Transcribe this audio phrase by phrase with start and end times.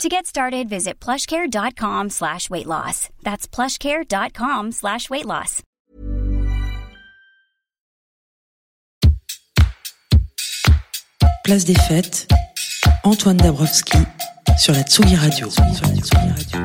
[0.00, 3.08] To get started, visit plushcare.com slash weight loss.
[3.22, 5.62] That's plushcare.com slash weight loss.
[11.44, 12.28] Place des fêtes,
[13.04, 13.98] Antoine Dabrowski
[14.58, 15.50] sur la Tsugi Radio.
[15.50, 16.58] Sur la Tsugi Radio.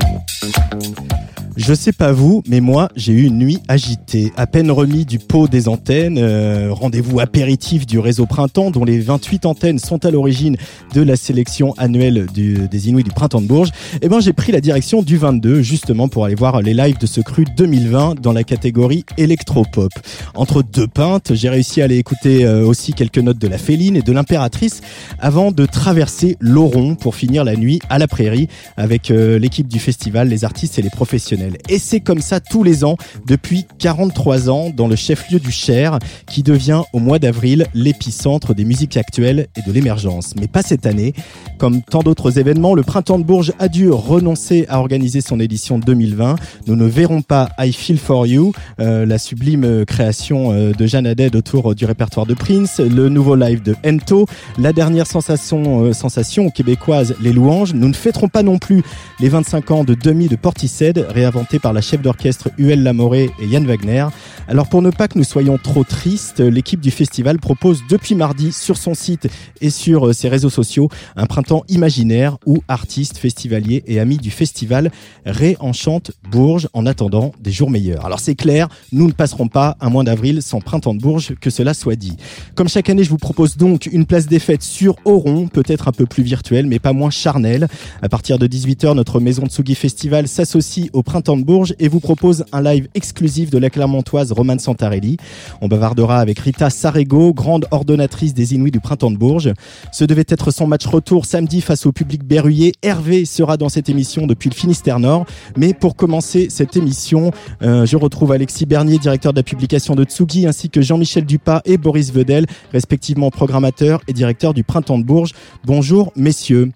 [1.57, 4.31] Je sais pas vous, mais moi, j'ai eu une nuit agitée.
[4.37, 8.99] À peine remis du pot des antennes, euh, rendez-vous apéritif du réseau Printemps, dont les
[8.99, 10.55] 28 antennes sont à l'origine
[10.93, 13.71] de la sélection annuelle des Inuits du Printemps de Bourges.
[14.03, 17.07] Eh ben, j'ai pris la direction du 22, justement, pour aller voir les lives de
[17.07, 19.91] ce cru 2020 dans la catégorie électropop.
[20.35, 23.95] Entre deux pintes, j'ai réussi à aller écouter euh, aussi quelques notes de la Féline
[23.95, 24.81] et de l'Impératrice
[25.17, 29.79] avant de traverser l'Oron pour finir la nuit à la Prairie avec euh, l'équipe du
[29.79, 31.46] festival, les artistes et les professionnels.
[31.69, 35.99] Et c'est comme ça tous les ans, depuis 43 ans, dans le chef-lieu du Cher,
[36.27, 40.33] qui devient au mois d'avril l'épicentre des musiques actuelles et de l'émergence.
[40.39, 41.13] Mais pas cette année.
[41.57, 45.79] Comme tant d'autres événements, le Printemps de Bourges a dû renoncer à organiser son édition
[45.79, 46.35] 2020.
[46.67, 51.07] Nous ne verrons pas I Feel For You, euh, la sublime création euh, de Jeanne
[51.07, 55.93] Haddad autour du répertoire de Prince, le nouveau live de Ento, la dernière sensation, euh,
[55.93, 57.73] sensation québécoise, les louanges.
[57.73, 58.83] Nous ne fêterons pas non plus
[59.19, 61.07] les 25 ans de Demi de Portishead,
[61.45, 64.07] par la chef d'orchestre Huel Lamoré et Yann Wagner.
[64.47, 68.51] Alors pour ne pas que nous soyons trop tristes, l'équipe du festival propose depuis mardi
[68.51, 69.27] sur son site
[69.61, 74.91] et sur ses réseaux sociaux un printemps imaginaire où artistes, festivaliers et amis du festival
[75.25, 78.05] réenchantent Bourges en attendant des jours meilleurs.
[78.05, 81.49] Alors c'est clair, nous ne passerons pas un mois d'avril sans printemps de Bourges, que
[81.49, 82.17] cela soit dit.
[82.55, 85.91] Comme chaque année, je vous propose donc une place des fêtes sur Oron, peut-être un
[85.91, 87.67] peu plus virtuelle, mais pas moins charnelle.
[88.01, 91.89] À partir de 18h, notre maison de Tsugi Festival s'associe au Printemps de Bourges et
[91.89, 95.17] vous propose un live exclusif de la Clermontoise Romane Santarelli.
[95.59, 99.51] On bavardera avec Rita Sarego, grande ordonnatrice des Inuits du Printemps de Bourges.
[99.91, 102.73] Ce devait être son match retour samedi face au public berruyer.
[102.81, 105.25] Hervé sera dans cette émission depuis le Finistère Nord.
[105.57, 110.03] Mais pour commencer cette émission, euh, je retrouve Alexis Bernier, directeur de la publication de
[110.03, 115.03] Tsugi, ainsi que Jean-Michel Dupas et Boris Vedel, respectivement programmateur et directeur du Printemps de
[115.03, 115.31] Bourges.
[115.65, 116.71] Bonjour messieurs.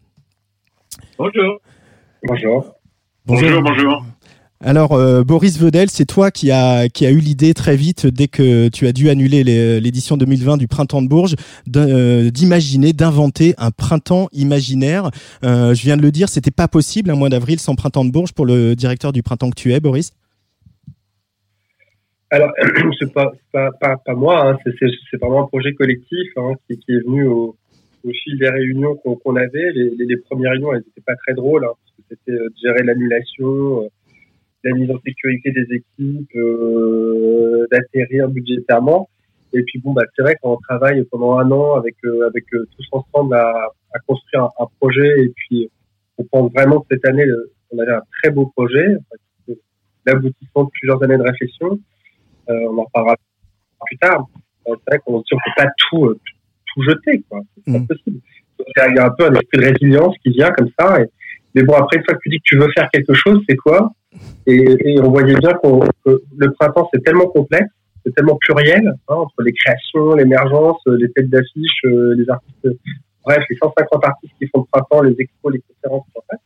[1.18, 1.60] Bonjour.
[2.28, 2.76] Bonjour.
[3.26, 4.06] Bonjour, bonjour.
[4.64, 8.28] Alors euh, Boris Vedel, c'est toi qui a qui a eu l'idée très vite dès
[8.28, 9.44] que tu as dû annuler
[9.80, 11.36] l'édition 2020 du Printemps de Bourges
[11.76, 15.10] euh, d'imaginer, d'inventer un printemps imaginaire.
[15.44, 18.12] Euh, je viens de le dire, c'était pas possible un mois d'avril sans Printemps de
[18.12, 20.12] Bourges pour le directeur du Printemps que tu es, Boris.
[22.30, 22.52] Alors
[23.00, 27.26] c'est pas, pas, pas moi, hein, c'est vraiment un projet collectif hein, qui, est venu
[27.26, 27.58] au,
[28.04, 29.72] fil des réunions qu'on avait.
[29.74, 33.90] Les, premières réunions, elles n'étaient pas très drôles hein, parce que c'était gérer l'annulation
[34.64, 39.10] la mise en sécurité des équipes, euh, d'atterrir budgétairement.
[39.54, 42.68] Et puis bon, bah, c'est vrai qu'on travaille pendant un an avec euh, avec euh,
[42.76, 45.10] tous ensemble à, à construire un, projet.
[45.24, 45.70] Et puis
[46.18, 47.26] on pense vraiment que cette année,
[47.72, 48.96] on avait un très beau projet,
[50.06, 51.80] l'aboutissement de plusieurs années de réflexion.
[52.50, 53.16] Euh, on en reparlera
[53.86, 54.26] plus tard.
[54.66, 56.16] c'est vrai qu'on ne peut pas tout
[56.74, 57.42] tout jeter, quoi.
[57.58, 57.88] C'est pas mmh.
[57.88, 58.20] possible.
[58.60, 61.02] il y a un peu un esprit de résilience qui vient comme ça.
[61.02, 61.06] Et,
[61.56, 63.58] mais bon, après, une fois que tu dis que tu veux faire quelque chose, c'est
[63.58, 63.92] quoi?
[64.48, 67.70] Et, on voyait bien que le printemps, c'est tellement complexe,
[68.06, 72.68] c'est tellement pluriel, hein, entre les créations, l'émergence, les têtes d'affiche, euh, les artistes,
[73.24, 76.42] bref, les 150 artistes qui font le printemps, les expos, les conférences, en fait.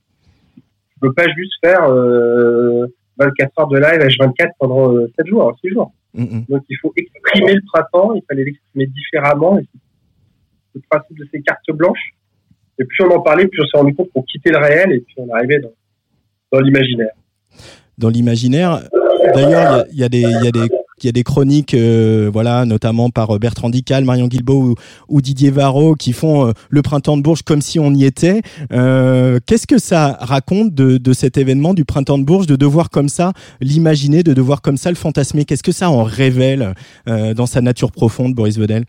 [0.55, 2.87] Tu peux pas juste faire euh,
[3.17, 5.93] 24 heures de live H24 pendant 7 euh, jours, 6 jours.
[6.15, 6.49] Mm-hmm.
[6.49, 9.59] Donc il faut exprimer le printemps, il fallait l'exprimer différemment.
[9.59, 9.67] Et
[10.75, 12.13] le principe de ces cartes blanches.
[12.79, 14.99] Et plus on en parlait, plus on s'est rendu compte qu'on quittait le réel et
[14.99, 15.71] puis on arrivait dans,
[16.51, 17.13] dans l'imaginaire
[17.97, 18.81] dans l'imaginaire.
[19.33, 20.69] D'ailleurs, il y, y, a des, y a des
[21.03, 24.75] il y a des chroniques, euh, voilà, notamment par Bertrand Dical, Marion Guilbault
[25.09, 28.41] ou, Didier Varro, qui font euh, le printemps de Bourges comme si on y était.
[28.71, 32.89] Euh, Qu'est-ce que ça raconte de, de, cet événement du printemps de Bourges, de devoir
[32.89, 35.43] comme ça l'imaginer, de devoir comme ça le fantasmer?
[35.43, 36.73] Qu'est-ce que ça en révèle
[37.09, 38.85] euh, dans sa nature profonde, Boris Vedel?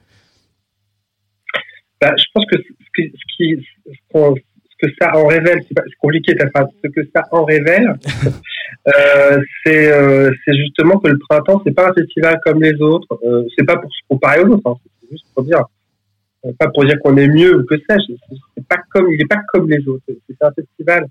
[2.00, 4.36] Bah, Je pense que ce qui, ce qui ce
[4.88, 7.94] que ça en révèle, c'est compliqué ta phrase, ce que ça en révèle,
[8.88, 13.08] euh, c'est euh, justement que le printemps, c'est pas un festival comme les autres.
[13.24, 15.64] Euh, c'est pas pour se comparer aux autres, hein, c'est juste pour dire,
[16.44, 18.14] euh, pas pour dire qu'on est mieux ou que sais-je.
[18.56, 20.04] C'est pas comme, il est pas comme les autres.
[20.06, 21.06] C'est un festival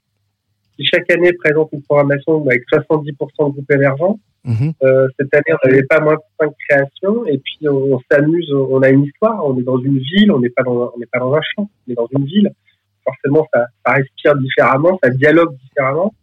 [0.75, 4.19] qui chaque année présente une programmation avec 70% de groupes émergents.
[4.43, 4.73] Mhm.
[4.83, 8.81] Euh, cette année, on n'avait pas moins de 5 créations et puis on, s'amuse, on
[8.83, 11.19] a une histoire, on est dans une ville, on n'est pas dans, on n'est pas
[11.19, 12.51] dans un champ, on est dans une ville.
[13.05, 16.13] Forcément, ça, ça respire différemment, ça dialogue différemment.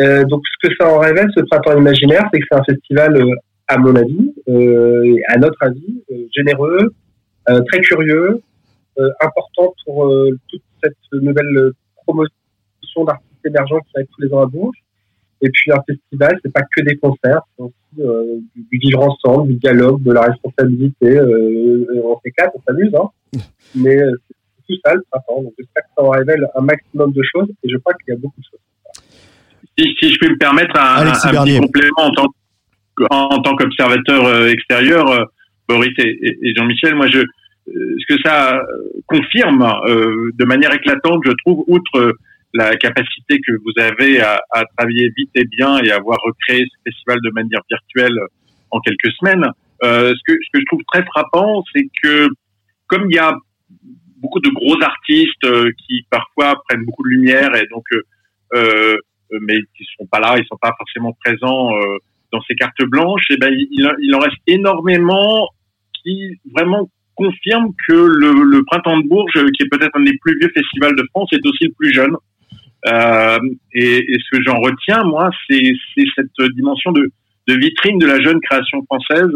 [0.00, 3.16] Euh, donc, ce que ça en révèle, ce printemps imaginaire, c'est que c'est un festival,
[3.16, 3.34] euh,
[3.66, 6.02] à mon avis, euh, et à notre avis,
[6.34, 6.94] généreux,
[7.46, 8.42] très curieux,
[9.20, 10.12] important pour
[10.48, 11.70] toute cette nouvelle
[12.02, 14.82] promotion d'artistes émergents qui arrive tous les ans à Bourges.
[15.40, 19.48] Et puis un festival, c'est pas que des concerts, c'est aussi euh, du, vivre ensemble,
[19.48, 21.16] du dialogue, de la responsabilité.
[21.16, 23.10] Euh, on s'éclate, on s'amuse, hein.
[23.76, 24.36] Mais euh, c'est
[24.68, 25.42] tout ça le printemps.
[25.42, 28.16] Donc j'espère que ça en révèle un maximum de choses et je crois qu'il y
[28.16, 29.04] a beaucoup de choses.
[29.78, 32.26] Si, si je peux me permettre un, un, petit complément en tant,
[33.10, 35.24] en tant qu'observateur euh, extérieur, euh,
[35.68, 37.20] Boris et, et Jean-Michel, moi je
[37.70, 38.62] ce que ça
[39.04, 42.14] confirme de manière éclatante, je trouve, outre
[42.54, 46.64] la capacité que vous avez à, à, travailler vite et bien et à avoir recréé
[46.64, 48.18] ce festival de manière virtuelle
[48.70, 49.44] en quelques semaines.
[49.84, 52.28] Euh, ce, que, ce que je trouve très frappant, c'est que
[52.86, 53.36] comme il y a
[54.20, 58.02] beaucoup de gros artistes euh, qui parfois prennent beaucoup de lumière et donc euh,
[58.54, 58.96] euh
[59.42, 61.70] mais qui sont pas là, ils sont pas forcément présents
[62.32, 65.46] dans ces cartes blanches, et eh ben il, en reste énormément
[65.92, 70.38] qui vraiment confirment que le, le, Printemps de Bourges, qui est peut-être un des plus
[70.38, 72.16] vieux festivals de France, est aussi le plus jeune.
[72.86, 73.38] Euh,
[73.74, 75.74] et, et, ce que j'en retiens, moi, c'est
[76.16, 77.10] cette dimension de,
[77.48, 79.30] de, vitrine de la jeune création française,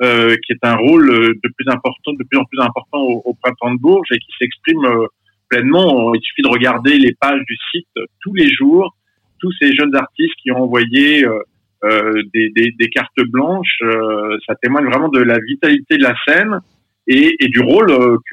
[0.00, 3.34] euh, qui est un rôle de plus important, de plus en plus important au, au
[3.34, 5.06] printemps de Bourges et qui s'exprime euh,
[5.48, 6.14] pleinement.
[6.14, 7.88] Il suffit de regarder les pages du site
[8.20, 8.94] tous les jours,
[9.40, 11.38] tous ces jeunes artistes qui ont envoyé euh,
[11.84, 13.78] euh des, des, des, cartes blanches.
[13.82, 16.60] Euh, ça témoigne vraiment de la vitalité de la scène
[17.06, 17.92] et, et du rôle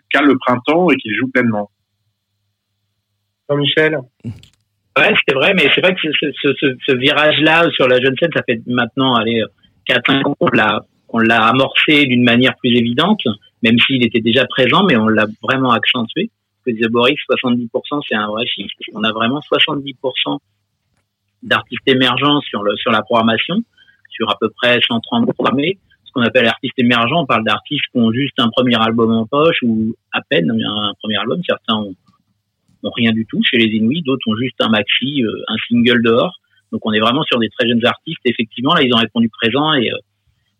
[0.09, 1.69] qu'a le printemps et qu'il joue pleinement.
[3.49, 3.99] Jean-Michel
[4.97, 8.15] Ouais, c'est vrai, mais c'est vrai que ce, ce, ce, ce virage-là sur la jeune
[8.17, 9.43] scène, ça fait maintenant, allez,
[9.89, 13.21] 4-5 ans qu'on l'a, qu'on l'a amorcé d'une manière plus évidente,
[13.63, 16.29] même s'il était déjà présent, mais on l'a vraiment accentué.
[16.65, 18.73] Que disait Boris, 70%, c'est un vrai chiffre.
[18.93, 20.39] On a vraiment 70%
[21.43, 23.61] d'artistes émergents sur le, sur la programmation,
[24.09, 25.77] sur à peu près 130 programmés.
[26.05, 29.27] Ce qu'on appelle artistes émergents, on parle d'artistes qui ont juste un premier album en
[29.27, 31.39] poche ou à peine un premier album.
[31.45, 31.95] Certains ont
[32.95, 36.33] rien du tout chez les Inuits, d'autres ont juste un maxi, euh, un single dehors.
[36.71, 38.21] Donc on est vraiment sur des très jeunes artistes.
[38.25, 39.97] Effectivement, là, ils ont répondu présent et, euh,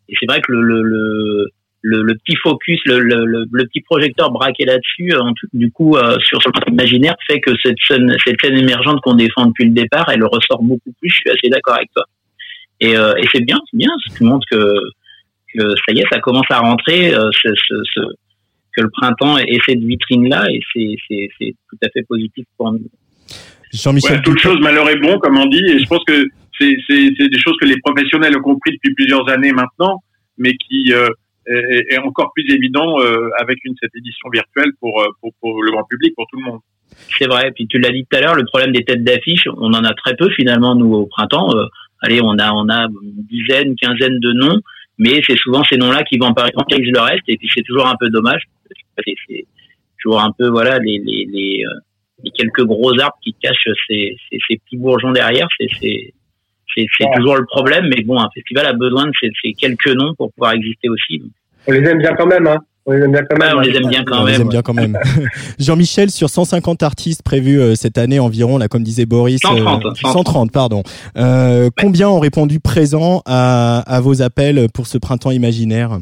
[0.10, 1.48] et c'est vrai que le, le,
[1.81, 6.50] le, le, petit focus, le, le, petit projecteur braqué là-dessus, euh, du coup, sur ce
[6.72, 10.62] imaginaire, fait que cette scène, cette scène émergente qu'on défend depuis le départ, elle ressort
[10.62, 11.10] beaucoup plus.
[11.10, 12.06] Je suis assez d'accord avec toi.
[12.81, 13.92] Et, et c'est bien, c'est bien.
[14.07, 14.80] Ça montre que,
[15.54, 17.12] que ça y est, ça commence à rentrer.
[17.12, 18.02] ce, ce,
[18.75, 22.81] que le printemps ait cette vitrine-là et c'est tout à fait positif pour nous.
[23.74, 24.18] Jean-Michel.
[24.18, 26.28] Ouais, toute chose, malheur est bon, comme on dit, et je pense que
[26.60, 30.02] c'est des choses que les professionnels ont compris depuis plusieurs années maintenant,
[30.38, 31.10] mais qui euh,
[31.48, 35.63] est, est, encore plus évident euh, avec une cette édition virtuelle pour, euh, pour, pour,
[35.63, 36.60] le grand public, pour tout le monde.
[37.18, 37.52] C'est vrai.
[37.54, 39.94] Puis tu l'as dit tout à l'heure, le problème des têtes d'affiche, on en a
[39.94, 41.50] très peu finalement nous au printemps.
[41.56, 41.66] Euh,
[42.02, 44.60] allez, on a on a une dizaine, quinzaine de noms,
[44.98, 47.96] mais c'est souvent ces noms-là qui vont vampirisent le reste, et puis c'est toujours un
[48.00, 48.44] peu dommage
[49.28, 49.46] c'est
[50.02, 51.80] toujours un peu voilà les, les, les, euh,
[52.24, 55.48] les, quelques gros arbres qui cachent ces, ces, ces petits bourgeons derrière.
[55.60, 56.13] C'est
[56.75, 60.13] c'est toujours le problème, mais bon, un festival a besoin de ces, ces quelques noms
[60.16, 61.22] pour pouvoir exister aussi.
[61.68, 62.57] On les aime bien quand même, hein.
[62.88, 63.57] On les aime bien quand même.
[63.57, 64.95] on les aime bien quand même.
[65.59, 70.52] Jean-Michel, sur 150 artistes prévus euh, cette année environ, là, comme disait Boris, 130, 130
[70.52, 70.83] pardon.
[71.18, 75.97] Euh, Combien ont répondu présent à, à vos appels pour ce printemps imaginaire?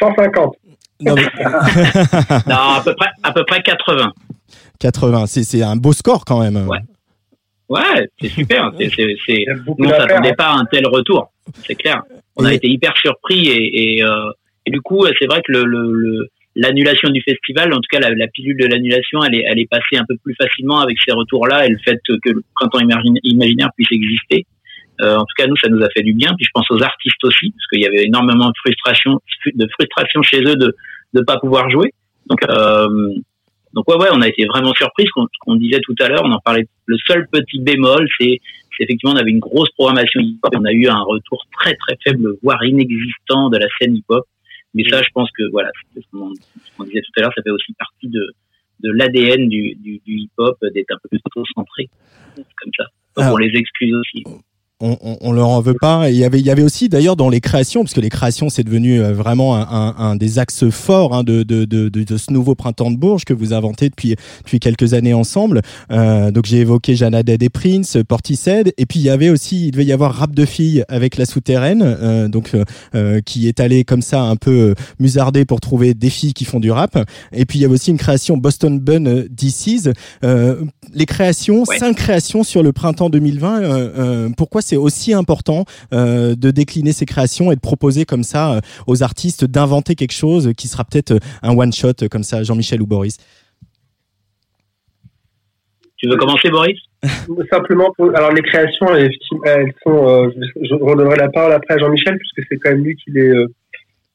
[0.00, 0.56] 150.
[1.04, 4.12] Non, à peu près, à peu près 80.
[4.78, 6.68] 80, c'est un beau score quand même.
[6.68, 6.78] Ouais,
[7.72, 8.70] ouais c'est super.
[8.78, 9.44] C'est, c'est,
[9.78, 11.32] nous, on s'attendait pas à un tel retour,
[11.66, 12.02] c'est clair.
[12.36, 14.30] On a été hyper surpris et, et, euh,
[14.66, 18.10] et, du coup, c'est vrai que le, le, l'annulation du festival, en tout cas la,
[18.10, 21.12] la pilule de l'annulation, elle est, elle est passée un peu plus facilement avec ces
[21.12, 22.80] retours-là et le fait que le printemps
[23.24, 24.46] imaginaire puisse exister.
[25.00, 26.32] Euh, en tout cas, nous, ça nous a fait du bien.
[26.36, 30.22] Puis je pense aux artistes aussi, parce qu'il y avait énormément de frustration, de frustration
[30.22, 30.74] chez eux de
[31.14, 31.92] ne pas pouvoir jouer.
[32.26, 33.08] Donc, euh,
[33.74, 35.06] donc ouais, ouais, on a été vraiment surpris.
[35.06, 36.66] Ce qu'on disait tout à l'heure, on en parlait.
[36.86, 38.40] Le seul petit bémol, c'est
[38.80, 40.52] effectivement on avait une grosse programmation hip-hop.
[40.56, 44.24] On a eu un retour très très faible, voire inexistant de la scène hip-hop.
[44.74, 47.72] Mais ça, je pense que voilà, ce qu'on disait tout à l'heure, ça fait aussi
[47.74, 48.34] partie de
[48.80, 51.88] de l'ADN du, du, du hip-hop d'être un peu plus concentré
[52.34, 52.84] comme ça.
[53.16, 54.24] Donc on les excuse aussi.
[54.82, 56.10] On, on, leur en veut pas.
[56.10, 58.50] il y avait, il y avait aussi d'ailleurs dans les créations, parce que les créations
[58.50, 62.32] c'est devenu euh, vraiment un, un, des axes forts hein, de, de, de, de, ce
[62.32, 65.62] nouveau printemps de Bourges que vous inventez depuis depuis quelques années ensemble.
[65.90, 69.68] Euh, donc j'ai évoqué Jeanne Dead et Prince, Portishead, et puis il y avait aussi,
[69.68, 72.52] il devait y avoir Rap de filles avec la souterraine, euh, donc
[72.94, 76.60] euh, qui est allé comme ça un peu musardé pour trouver des filles qui font
[76.60, 76.98] du rap.
[77.32, 79.90] Et puis il y avait aussi une création Boston Bun DC's.
[80.22, 84.32] les créations, cinq créations sur le printemps 2020.
[84.36, 89.44] pourquoi c'est aussi important de décliner ces créations et de proposer comme ça aux artistes
[89.44, 93.18] d'inventer quelque chose qui sera peut-être un one shot comme ça, Jean-Michel ou Boris.
[96.02, 96.78] Tu veux commencer, Boris?
[97.50, 100.08] Simplement, alors les créations, elles, sont.
[100.08, 103.28] Euh, je redonnerai la parole après à Jean-Michel puisque c'est quand même lui qui les
[103.28, 103.46] euh,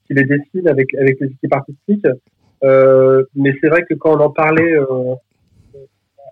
[0.05, 2.05] qui les dessine avec avec les équipes artistiques.
[2.63, 4.73] Euh, mais c'est vrai que quand on en parlait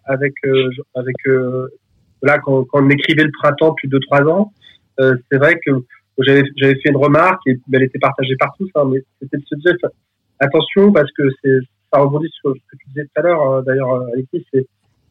[0.05, 0.34] avec
[0.94, 1.15] avec
[2.22, 4.54] là quand, quand, on écrivait le printemps depuis deux trois ans,
[4.98, 5.72] c'est vrai que
[6.20, 9.46] j'avais j'avais fait une remarque et elle était partagée par tous, hein, mais c'était de
[9.46, 9.76] se dire
[10.40, 11.60] attention parce que c'est
[11.94, 14.66] ça rebondit sur ce que tu disais tout à l'heure hein, d'ailleurs Alexis, c'est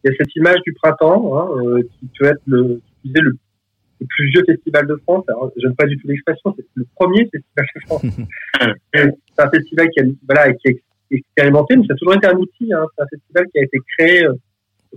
[0.04, 4.06] il y a cette image du printemps hein, euh, qui peut être le, le, le,
[4.06, 5.24] plus vieux festival de France.
[5.28, 8.02] Alors, j'aime pas du tout l'expression, c'est le premier festival de France.
[8.94, 12.36] c'est un festival qui, a, voilà, qui est expérimenté, mais ça a toujours été un
[12.36, 12.70] outil.
[12.72, 12.84] Hein.
[12.94, 14.34] C'est un festival qui a été créé euh,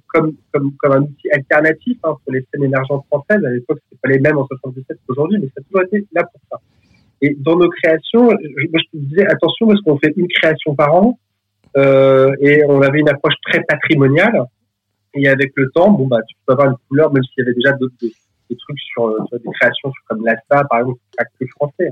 [0.08, 3.44] comme, comme, comme un outil alternatif hein, pour les scènes émergentes françaises.
[3.44, 6.24] À l'époque, c'était pas les mêmes en 77 qu'aujourd'hui, mais ça a toujours été là
[6.24, 6.60] pour ça.
[7.22, 10.94] Et dans nos créations, je, moi, te disais attention parce qu'on fait une création par
[10.94, 11.20] an
[11.76, 14.44] euh, et on avait une approche très patrimoniale.
[15.16, 17.56] Et avec le temps, bon, bah, tu peux avoir une couleur, même s'il y avait
[17.56, 18.12] déjà d'autres des,
[18.56, 21.00] trucs sur, des créations comme l'ASTA, par exemple,
[21.40, 21.90] que français.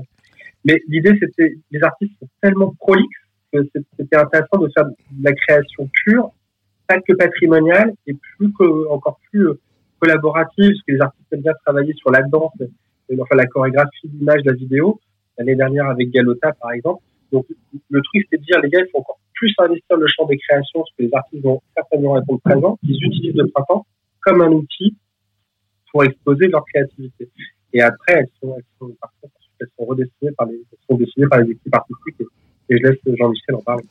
[0.64, 3.08] Mais l'idée, c'était, les artistes sont tellement prolixes
[3.52, 3.58] que
[3.98, 6.30] c'était intéressant de faire de la création pure,
[6.86, 9.60] pas que patrimoniale, et plus que, encore plus euh,
[9.98, 12.52] collaborative, parce que les artistes aiment bien travailler sur la danse,
[13.20, 15.00] enfin, la chorégraphie, l'image, la vidéo.
[15.38, 17.02] L'année dernière avec Galota, par exemple.
[17.30, 17.46] Donc,
[17.90, 20.38] le truc, c'est de dire, les gars, il faut encore plus investir le champ des
[20.38, 23.86] créations, ce que les artistes vont certainement répondre présent, ils utilisent le printemps
[24.20, 24.96] comme un outil
[25.92, 27.28] pour exposer leur créativité.
[27.72, 28.96] Et après, elles sont, elles sont,
[29.60, 32.26] elles sont redessinées par les, elles sont dessinées par les équipes artistiques.
[32.68, 33.84] Et, je laisse Jean-Michel en parler.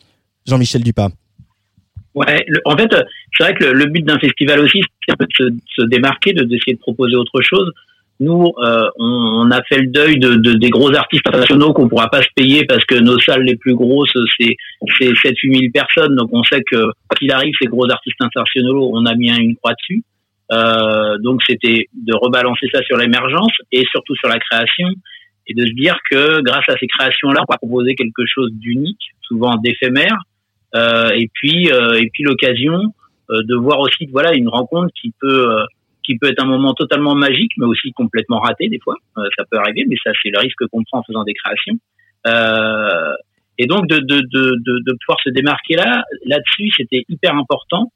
[0.45, 1.09] Jean-Michel Dupas.
[2.15, 2.89] Ouais, en fait,
[3.37, 6.43] c'est vrai que le, but d'un festival aussi, c'est un de se, se démarquer, de
[6.43, 7.71] d'essayer de proposer autre chose
[8.19, 12.07] nous, euh, on, a fait le deuil de, de des gros artistes internationaux qu'on pourra
[12.09, 14.55] pas se payer parce que nos salles les plus grosses, c'est
[14.97, 16.15] c'est 7 8 000 personnes.
[16.15, 19.73] Donc on sait que qu'il arrive, ces gros artistes internationaux, on a mis une croix
[19.73, 20.03] dessus.
[20.51, 24.87] Euh, donc c'était de rebalancer ça sur l'émergence et surtout sur la création
[25.47, 29.11] et de se dire que grâce à ces créations-là, on va proposer quelque chose d'unique,
[29.21, 30.34] souvent d'éphémère, euh,
[31.15, 32.93] et puis euh, et puis l'occasion
[33.29, 35.65] euh, de voir aussi voilà une rencontre qui peut
[36.05, 38.95] qui peut être un moment totalement magique, mais aussi complètement raté des fois.
[39.17, 41.77] Euh, ça peut arriver, mais ça c'est le risque qu'on prend en faisant des créations.
[42.27, 43.13] Euh,
[43.57, 47.91] et donc de, de, de, de, pouvoir se démarquer là, là-dessus, c'était hyper important.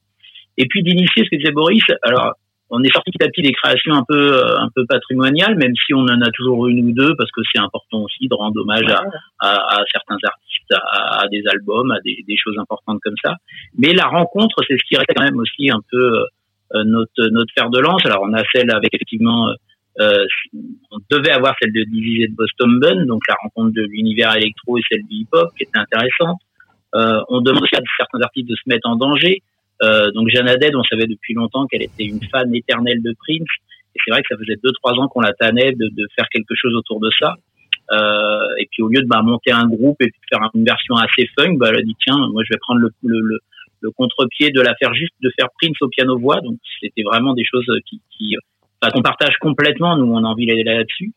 [0.57, 1.83] Et puis d'initier ce que disait Boris.
[2.03, 2.33] Alors,
[2.69, 5.73] on est sorti petit à petit des créations un peu euh, un peu patrimoniales, même
[5.85, 8.61] si on en a toujours une ou deux, parce que c'est important aussi de rendre
[8.61, 9.03] hommage à,
[9.39, 13.35] à, à certains artistes, à, à, des albums, à des, des, choses importantes comme ça.
[13.77, 16.25] Mais la rencontre, c'est ce qui reste quand même aussi un peu
[16.75, 18.05] euh, notre notre fer de lance.
[18.05, 19.53] Alors on a celle avec effectivement euh,
[19.99, 20.25] euh,
[20.91, 24.77] on devait avoir celle de diviser de Boston Bun, donc la rencontre de l'univers électro
[24.77, 26.39] et celle du hip-hop, qui était intéressante.
[26.95, 29.41] Euh, on demande aussi à certains artistes de se mettre en danger.
[29.81, 33.47] Euh, donc Jeanne Haddad, on savait depuis longtemps qu'elle était une fan éternelle de Prince.
[33.95, 36.27] Et c'est vrai que ça faisait deux trois ans qu'on la tannait de, de, faire
[36.29, 37.35] quelque chose autour de ça.
[37.91, 40.95] Euh, et puis au lieu de bah, monter un groupe et puis faire une version
[40.95, 43.39] assez funk, bah, elle a dit tiens, moi je vais prendre le, le,
[43.81, 46.41] le contre-pied de la faire juste, de faire Prince au piano-voix.
[46.41, 48.35] Donc c'était vraiment des choses qui, qui
[48.81, 49.97] bah, qu'on partage complètement.
[49.97, 51.11] Nous, on a envie d'aller là-dessus.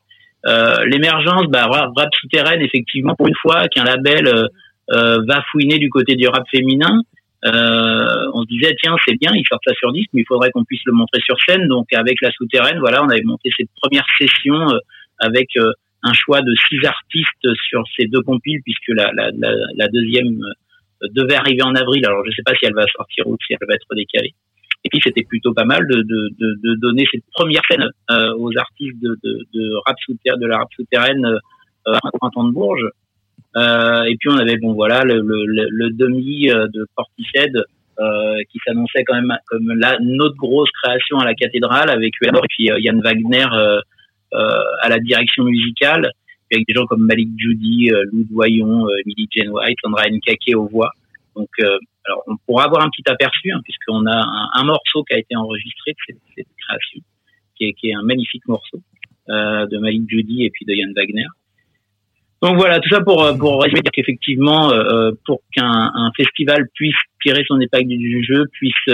[0.46, 4.46] Euh, L'émergence, bah, rap souterraine, effectivement, pour une fois qu'un label euh,
[4.90, 7.00] euh, va fouiner du côté du rap féminin,
[7.44, 10.50] euh, on se disait tiens c'est bien, ils sortent ça sur disque, mais il faudrait
[10.50, 11.66] qu'on puisse le montrer sur scène.
[11.68, 14.78] Donc avec la souterraine, voilà, on avait monté cette première session euh,
[15.18, 15.48] avec
[16.04, 20.40] un choix de six artistes sur ces deux compiles, puisque la, la, deuxième
[21.14, 22.04] devait arriver en avril.
[22.06, 24.34] Alors je ne sais pas si elle va sortir ou si elle va être décalée.
[24.84, 28.50] Et puis c'était plutôt pas mal de, de, de, donner cette première scène euh, aux
[28.56, 32.88] artistes de, de, de rap souterrain, de la rap souterraine euh, à printemps de Bourges.
[33.56, 37.52] Euh, et puis on avait bon voilà le, le, le demi euh, de Portishead
[38.00, 42.30] euh, qui s'annonçait quand même comme la notre grosse création à la cathédrale avec et
[42.48, 43.46] puis Yann Wagner
[44.32, 46.10] à la direction musicale
[46.52, 50.54] avec des gens comme Malik Judy, euh, Lou Doyon, euh, Millie Jane White, Sandra Nkake
[50.54, 50.90] aux voix.
[51.34, 55.14] Donc, euh, alors on pourra avoir un petit aperçu hein, puisqu'on a un, morceau qui
[55.14, 57.00] a été enregistré de cette, création,
[57.56, 58.82] qui est, qui est, un magnifique morceau.
[59.28, 61.26] de Malik Judy et puis de Yann Wagner.
[62.42, 64.72] Donc voilà, tout ça pour pour résumer qu'effectivement,
[65.24, 68.88] pour qu'un festival puisse tirer son épingle du jeu, puisse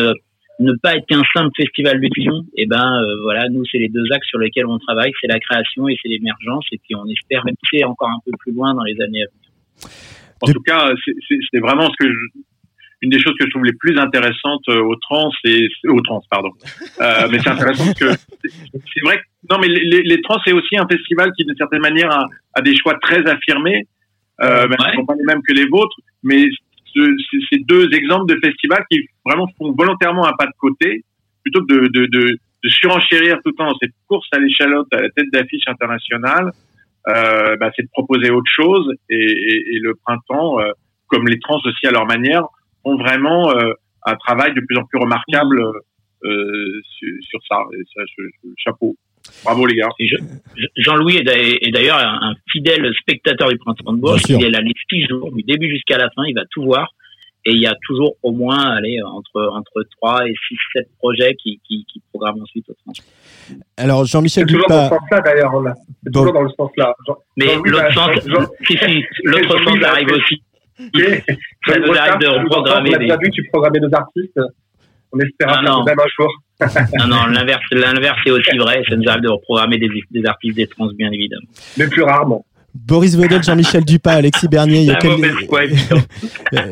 [0.61, 3.88] ne pas être qu'un simple festival de fusion, et eh ben voilà, nous c'est les
[3.88, 7.07] deux axes sur lesquels on travaille, c'est la création et c'est l'émergence, et puis on
[7.07, 9.88] espère pousser encore un peu plus loin dans les années à venir.
[10.43, 10.93] En tout cas,
[11.50, 12.40] c'est vraiment ce que je,
[13.02, 16.23] une des choses que je trouve les plus intéressantes euh, au trans, c'est au trans,
[16.31, 16.50] pardon.
[17.00, 18.11] Euh, mais c'est intéressant parce que
[18.73, 21.81] c'est vrai que non, mais les, les trans c'est aussi un festival qui, d'une certaine
[21.81, 23.87] manière, a, a, des choix très affirmés,
[24.43, 26.47] euh, ne sont pas les mêmes que les vôtres, mais
[26.95, 31.05] c'est deux exemples de festivals qui vraiment font volontairement un pas de côté,
[31.45, 34.88] plutôt que de, de, de, de surenchérir tout le temps dans cette course à l'échalote
[34.93, 36.50] à la tête d'affiche internationale.
[37.09, 40.73] Euh, bah, c'est de proposer autre chose et, et, et le printemps, euh,
[41.07, 42.43] comme les trans aussi à leur manière,
[42.85, 43.73] ont vraiment euh,
[44.06, 45.61] un travail de plus en plus remarquable
[46.25, 46.80] euh,
[47.30, 47.58] sur, ça.
[48.56, 48.97] chapeau.
[49.44, 49.88] Bravo les gars.
[50.76, 54.23] Jean-Louis est d'ailleurs un fidèle spectateur du Printemps de Bourges.
[54.28, 56.88] Il est là les six jours, du début jusqu'à la fin, il va tout voir.
[57.44, 61.35] Et il y a toujours au moins allez, entre, entre 3 et 6, 7 projets
[61.37, 62.75] qui, qui, qui programment ensuite au
[63.76, 65.52] Alors Jean-Michel toujours dans ce sens-là d'ailleurs.
[66.04, 66.94] C'est toujours dans le sens-là.
[67.37, 68.11] Mais l'autre sens,
[68.66, 70.42] si, si, l'autre sens arrive aussi.
[70.78, 72.90] Ça nous arrive de reprogrammer.
[72.90, 74.40] On a déjà vu que tu programmais nos artistes.
[75.12, 76.30] On espère ah, un même un jour.
[76.99, 78.82] non, non, l'inverse, l'inverse est aussi vrai.
[78.88, 81.47] Ça nous arrive de reprogrammer des, des artistes des trans, bien évidemment.
[81.76, 82.44] Mais plus rarement.
[82.75, 84.83] Boris Vedel, Jean-Michel Dupas, Alexis Bernier.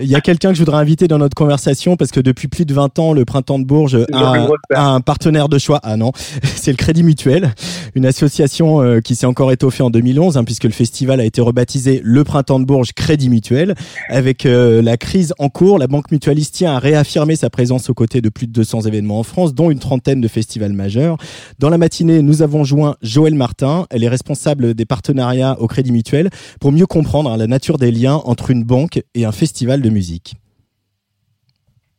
[0.00, 2.67] Il y a, quelqu'un que je voudrais inviter dans notre conversation parce que depuis plus
[2.67, 5.81] de 20 ans, le Printemps de Bourges a, un partenaire de choix.
[5.83, 6.12] Ah non,
[6.43, 7.55] c'est le Crédit Mutuel,
[7.95, 11.41] une association euh, qui s'est encore étoffée en 2011 hein, puisque le festival a été
[11.41, 13.75] rebaptisé le Printemps de Bourges Crédit Mutuel.
[14.11, 17.95] Avec euh, la crise en cours, la Banque Mutualiste tient à réaffirmer sa présence aux
[17.95, 21.17] côtés de plus de 200 événements en France, dont une trentaine de festivals majeurs.
[21.59, 23.87] Dans la matinée, nous avons joint Joël Martin.
[23.91, 28.16] Elle est responsable des partenariats au Crédit Mutuel pour mieux comprendre la nature des liens
[28.25, 30.35] entre une banque et un festival de musique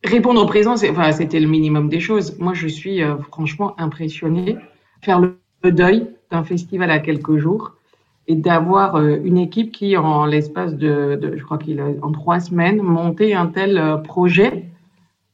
[0.04, 2.38] Répondre au présent, c'était le minimum des choses.
[2.38, 4.56] Moi, je suis euh, franchement impressionnée.
[5.02, 5.38] Faire le,
[5.72, 7.72] deuil d'un festival à quelques jours
[8.28, 12.80] et d'avoir euh, une équipe qui, en l'espace de, je crois qu'il en trois semaines,
[12.80, 14.66] monté un tel euh, projet,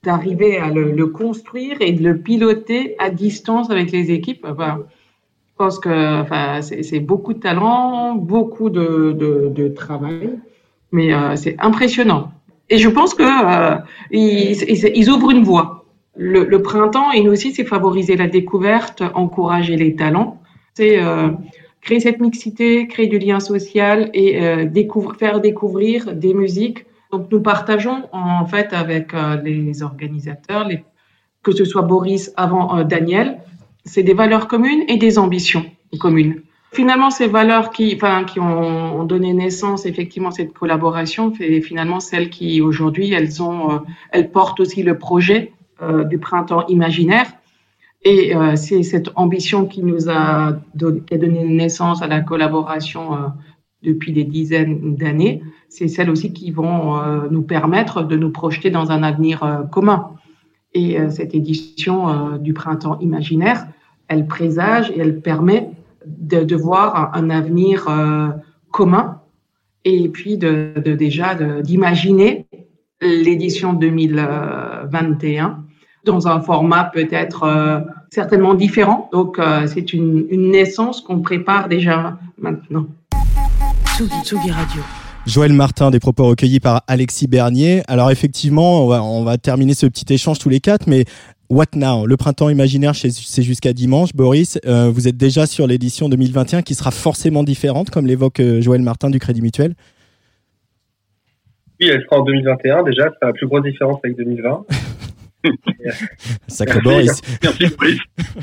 [0.02, 4.46] d'arriver à le, construire et de le piloter à distance avec les équipes.
[5.54, 6.24] Je pense que
[6.82, 10.30] c'est beaucoup de talent, beaucoup de, travail,
[10.90, 12.32] mais euh, c'est impressionnant.
[12.70, 13.76] Et je pense que euh,
[14.10, 15.84] ils, ouvrent une voie.
[16.16, 20.40] Le, le printemps, nous aussi, c'est favoriser la découverte, encourager les talents.
[20.74, 21.28] C'est euh,
[21.82, 24.40] créer cette mixité, créer du lien social et
[25.20, 26.84] faire découvrir des musiques.
[27.12, 29.12] Donc, nous partageons en fait avec
[29.44, 30.68] les organisateurs,
[31.44, 33.38] que ce soit Boris avant Daniel,
[33.84, 35.64] c'est des valeurs communes et des ambitions
[35.98, 36.42] communes.
[36.72, 42.00] Finalement, ces valeurs qui, enfin, qui ont, donné naissance effectivement à cette collaboration, c'est finalement
[42.00, 43.78] celles qui aujourd'hui elles ont, euh,
[44.10, 47.26] elles portent aussi le projet euh, du printemps imaginaire.
[48.02, 52.20] Et euh, c'est cette ambition qui nous a, donné, qui a donné naissance à la
[52.20, 53.32] collaboration
[53.82, 55.42] depuis des dizaines d'années.
[55.68, 60.10] C'est celles aussi qui vont nous permettre de nous projeter dans un avenir commun.
[60.74, 63.66] Et cette édition du printemps imaginaire,
[64.08, 65.70] elle présage et elle permet
[66.06, 68.28] de, voir un, avenir euh,
[68.70, 69.20] commun
[69.84, 72.46] et puis de, déjà d'imaginer
[73.00, 75.64] l'édition 2021
[76.04, 79.08] dans un format peut-être euh, certainement différent.
[79.12, 82.86] Donc euh, c'est une, naissance qu'on prépare déjà maintenant.
[84.50, 84.82] Radio.
[85.26, 87.82] Joël Martin, des propos recueillis par Alexis Bernier.
[87.88, 91.04] Alors effectivement, on va, on va terminer ce petit échange tous les quatre, mais
[91.48, 92.06] What Now?
[92.06, 94.12] Le printemps imaginaire, c'est jusqu'à dimanche.
[94.14, 98.60] Boris, euh, vous êtes déjà sur l'édition 2021 qui sera forcément différente, comme l'évoque euh,
[98.60, 99.74] Joël Martin du Crédit Mutuel
[101.80, 103.10] Oui, elle sera en 2021 déjà.
[103.18, 104.64] C'est la plus grosse différence avec 2020.
[106.48, 107.20] Sacré Boris.
[107.42, 107.98] Merci Boris.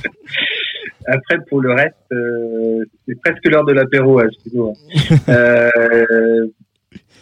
[1.07, 4.73] Après, pour le reste, euh, c'est presque l'heure de l'apéro, excusez-moi.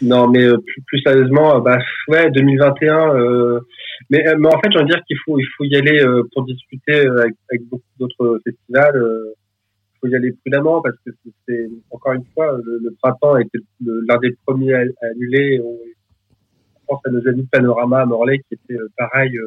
[0.02, 0.46] non, mais
[0.86, 3.60] plus, sérieusement, bah, ouais, 2021
[4.08, 6.02] mais, euh, mais en fait, j'ai envie de dire qu'il faut, il faut y aller
[6.02, 8.94] euh, pour discuter euh, avec, avec beaucoup d'autres festivals.
[8.96, 11.10] Il faut y aller prudemment parce que
[11.46, 15.60] c'est encore une fois le, le printemps était l'un des premiers à, annuler.
[15.62, 15.76] On,
[16.86, 19.38] pense à nos amis Panorama à Morlaix qui étaient pareil,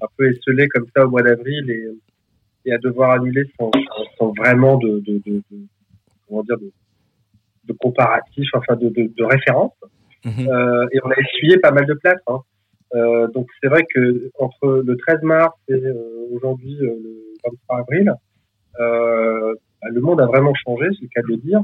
[0.00, 1.88] un peu esselés comme ça au mois d'avril et,
[2.66, 3.72] et à devoir annuler sans,
[4.16, 5.58] sans vraiment de, de, de, de,
[6.28, 6.70] comment dire de,
[7.68, 9.72] de comparatif, enfin de, de, de référence.
[10.24, 10.48] Mm-hmm.
[10.48, 12.20] euh, et on a essuyé pas mal de places.
[12.26, 12.40] Hein.
[12.94, 17.78] Euh, donc c'est vrai que entre le 13 mars et euh, aujourd'hui euh, le 23
[17.80, 18.12] avril,
[18.78, 21.60] bah, le monde a vraiment changé, c'est le cas de le dire,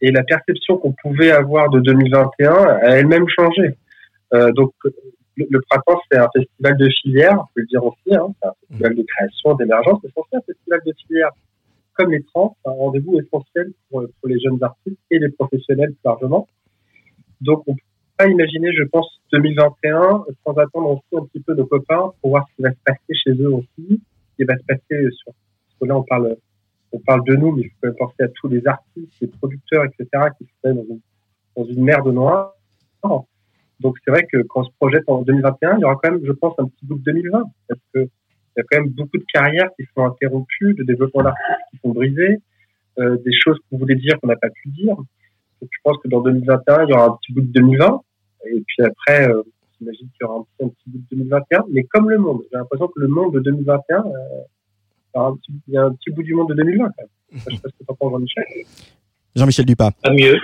[0.00, 3.76] et la perception qu'on pouvait avoir de 2021 a elle-même changé.
[4.54, 4.72] Donc
[5.36, 8.52] le, printemps, c'est un festival de filière, on peut le dire aussi, hein, c'est un
[8.60, 11.30] festival de création, d'émergence, mais c'est un festival de filière.
[11.98, 16.04] Comme les trans, un rendez-vous essentiel pour, pour, les jeunes artistes et les professionnels plus
[16.04, 16.46] largement.
[17.40, 17.80] Donc on peut
[18.16, 22.46] pas imaginer, je pense, 2021 sans attendre aussi un petit peu nos copains pour voir
[22.48, 25.32] ce qui va se passer chez eux aussi, ce qui va se passer sur.
[25.32, 26.36] Parce que là, on parle,
[26.92, 29.26] on parle de nous, mais il faut quand même penser à tous les artistes, les
[29.26, 30.06] producteurs, etc.,
[30.38, 31.00] qui sont dans une,
[31.56, 32.54] dans une mer de noir.
[33.80, 36.24] Donc c'est vrai que quand on se projette en 2021, il y aura quand même,
[36.24, 38.08] je pense, un petit bout de 2020, parce que
[38.56, 41.78] il y a quand même beaucoup de carrières qui sont interrompues, de développement d'artistes qui
[41.78, 42.38] sont brisés,
[42.98, 44.96] euh, des choses qu'on voulait dire qu'on n'a pas pu dire.
[44.96, 48.00] Donc je pense que dans 2021, il y aura un petit bout de 2020,
[48.46, 49.42] et puis après, euh,
[49.78, 51.64] j'imagine qu'il y aura un petit, un petit, bout de 2021.
[51.70, 54.02] Mais comme le monde, j'ai l'impression que le monde de 2021, euh,
[55.66, 57.08] il y a un petit bout du monde de 2020 quand même.
[57.32, 58.44] Je sais pas ce que tu en penses, Jean-Michel.
[59.36, 59.90] Jean-Michel Dupas.
[60.02, 60.38] Pas mieux.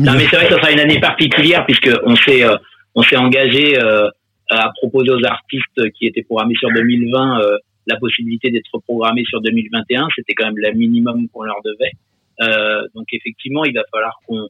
[0.00, 2.56] non, mais c'est vrai que ce sera une année particulière puisque on s'est euh,
[2.94, 4.08] on s'est engagé euh,
[4.50, 9.40] à proposer aux artistes qui étaient programmés sur 2020 euh, la possibilité d'être programmés sur
[9.40, 10.08] 2021.
[10.14, 11.92] C'était quand même le minimum qu'on leur devait.
[12.42, 14.48] Euh, donc effectivement, il va falloir qu'on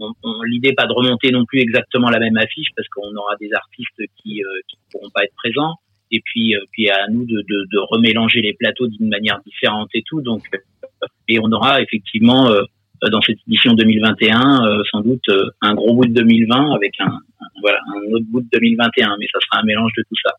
[0.00, 3.36] on, on, l'idée pas de remonter non plus exactement la même affiche parce qu'on aura
[3.36, 5.74] des artistes qui euh, qui pourront pas être présents
[6.10, 10.02] et puis puis à nous de, de, de remélanger les plateaux d'une manière différente et
[10.02, 10.42] tout donc
[11.28, 12.64] et on aura effectivement euh,
[13.10, 17.18] dans cette édition 2021, euh, sans doute euh, un gros bout de 2020 avec un,
[17.60, 20.32] voilà, un autre bout de 2021, mais ça sera un mélange de tout ça.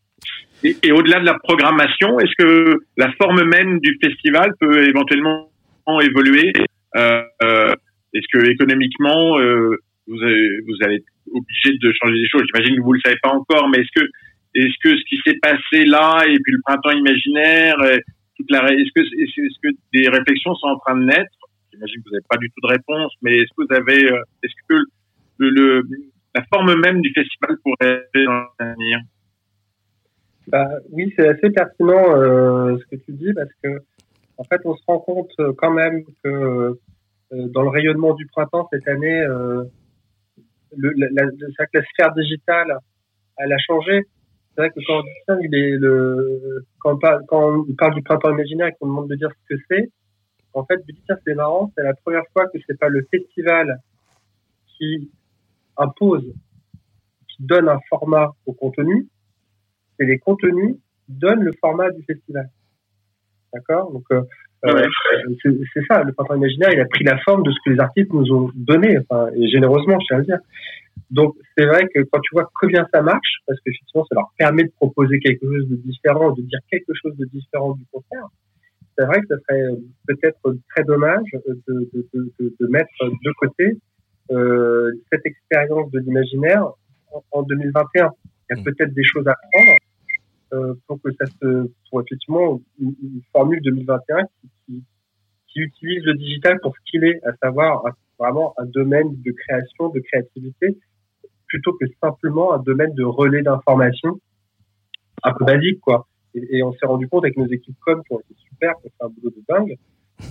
[0.64, 5.50] Et, au-delà de la programmation, est-ce que la forme même du festival peut éventuellement
[6.02, 6.54] évoluer
[6.96, 7.22] euh,
[8.14, 9.76] Est-ce que économiquement, euh,
[10.08, 12.44] vous, avez, allez être obligé de changer des choses?
[12.54, 14.08] J'imagine que vous le savez pas encore, mais est-ce que
[14.56, 18.02] est-ce que ce qui s'est passé là et puis le printemps imaginaire, est-ce
[18.40, 21.45] est-ce que des réflexions sont en train de naître
[21.76, 24.24] j'imagine que vous n'avez pas du tout de réponse, mais est-ce que vous avez, euh,
[24.44, 24.76] est-ce que
[25.38, 25.84] le,
[26.34, 29.00] la forme même du festival pourrait être dans l'avenir?
[30.48, 33.80] Bah, Oui, c'est assez pertinent euh, ce que tu dis parce que
[34.38, 36.78] en fait, on se rend compte euh, quand même que
[37.32, 39.26] dans le rayonnement du printemps cette année,
[40.78, 42.78] le, la, la, sphère digitale,
[43.38, 44.04] elle a changé.
[44.54, 48.04] C'est vrai que quand on, dit est le, quand, on parle, quand on parle du
[48.04, 49.90] printemps imaginaire et qu'on demande de dire ce que c'est,
[50.56, 50.82] en fait,
[51.26, 53.82] c'est marrant, c'est la première fois que c'est pas le festival
[54.78, 55.12] qui
[55.78, 56.34] impose,
[57.28, 59.08] qui donne un format au contenu,
[59.98, 62.50] c'est les contenus qui donnent le format du festival.
[63.54, 63.92] D'accord?
[63.92, 64.22] Donc, euh,
[64.66, 64.88] euh
[65.44, 68.14] c'est ça, le printemps imaginaire, il a pris la forme de ce que les artistes
[68.14, 70.40] nous ont donné, enfin, et généreusement, je tiens à le dire.
[71.12, 74.64] Donc, c'est vrai que quand tu vois combien ça marche, parce qu'effectivement, ça leur permet
[74.64, 78.28] de proposer quelque chose de différent, de dire quelque chose de différent du concert,
[78.98, 79.68] c'est vrai que ce serait
[80.08, 83.78] peut-être très dommage de, de, de, de, mettre de côté
[84.32, 86.66] euh, cette expérience de l'imaginaire
[87.32, 88.10] en, 2021.
[88.50, 88.64] Il y a mm.
[88.64, 89.78] peut-être des choses à prendre
[90.54, 94.84] euh, pour que ça se, pour effectivement une, formule 2021 qui, qui,
[95.48, 97.84] qui, utilise le digital pour ce qu'il est, à savoir
[98.18, 100.78] vraiment un domaine de création, de créativité,
[101.48, 104.20] plutôt que simplement un domaine de relais d'information
[105.24, 106.08] un peu basique, quoi.
[106.36, 108.92] Et, on s'est rendu compte avec nos équipes com qui ont été super, qui ont
[108.98, 109.78] fait un boulot de dingue,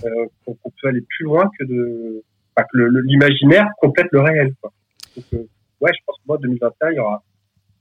[0.05, 2.23] euh, qu'on peut aller plus loin que de,
[2.55, 4.53] enfin, que l'imaginaire complète le réel.
[4.61, 4.71] Quoi.
[5.15, 5.47] Donc, euh,
[5.81, 7.23] ouais, je pense que moi, 2021, il y aura,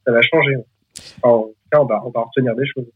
[0.07, 0.57] ça va changer.
[1.23, 2.87] Enfin, en tout cas, on va, on va retenir des choses.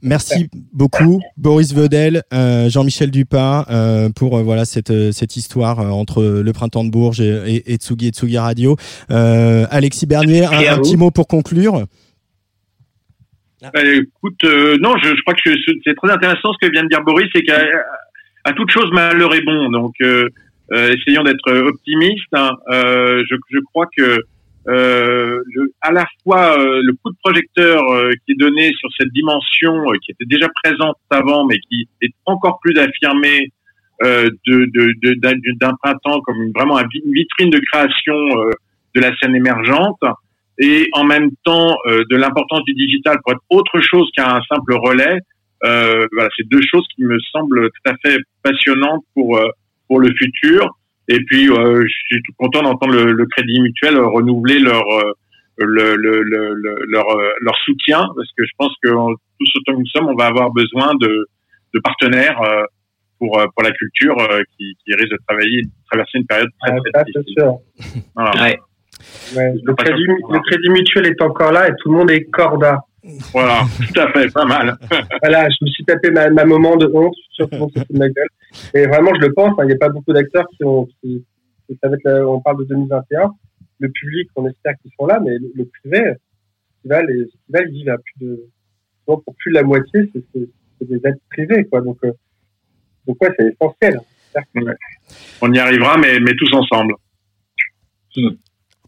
[0.00, 5.88] Merci beaucoup Boris Vedel, euh, Jean-Michel Dupin euh, pour euh, voilà cette cette histoire euh,
[5.88, 8.76] entre le printemps de Bourges et, et, Tsugi et Tsugi Radio.
[9.08, 11.84] Alexis Bernier, un, un petit mot pour conclure.
[13.60, 15.50] Bah, écoute, euh, non, je, je, crois que
[15.84, 17.60] c'est très intéressant ce que vient de dire Boris, c'est qu'à
[18.44, 19.68] à toute chose malheur est bon.
[19.70, 20.28] Donc, euh,
[20.72, 22.32] euh essayons d'être optimistes.
[22.34, 22.52] Hein.
[22.70, 24.20] Euh, je, je, crois que
[24.66, 27.82] le, à la fois le coup de projecteur
[28.24, 32.60] qui est donné sur cette dimension qui était déjà présente avant, mais qui est encore
[32.60, 33.50] plus affirmée
[34.00, 38.14] d'un de, de, d'un printemps comme une, vraiment une vitrine de création
[38.94, 39.98] de la scène émergente
[40.58, 44.74] et en même temps euh, de l'importance du digital pour être autre chose qu'un simple
[44.74, 45.20] relais.
[45.64, 49.48] Euh, voilà, c'est deux choses qui me semblent tout à fait passionnantes pour euh,
[49.86, 50.68] pour le futur.
[51.08, 54.84] Et puis, euh, je suis tout content d'entendre le, le, Crédit Mutuel renouveler leur
[55.56, 56.54] le, le, le,
[56.88, 57.06] leur
[57.40, 60.50] leur soutien parce que je pense que tous autant que nous sommes, on va avoir
[60.50, 61.28] besoin de
[61.74, 62.40] de partenaires
[63.18, 64.16] pour pour la culture
[64.56, 67.52] qui, qui risque de travailler traverser une période très très difficile.
[68.14, 68.42] Voilà.
[68.42, 68.58] Ouais.
[69.36, 72.80] Ouais, le, crédit, le, crédit, mutuel est encore là et tout le monde est corda.
[73.32, 74.76] Voilà, tout à fait, pas mal.
[75.22, 78.28] voilà, je me suis tapé ma, moment de honte sur mon de ma gueule.
[78.74, 81.24] Et vraiment, je le pense, hein, il n'y a pas beaucoup d'acteurs qui ont, qui,
[81.82, 83.32] ça va être, on parle de 2021.
[83.80, 86.14] Le public, on espère qu'ils sont là, mais le, privé, le
[86.74, 88.48] festival, les festivals, vivent à plus de,
[89.04, 91.80] pour plus de la moitié, c'est des aides privées, quoi.
[91.80, 92.12] Donc, euh,
[93.06, 94.00] donc ouais, c'est essentiel.
[95.40, 96.94] On y arrivera, mais, mais tous ensemble.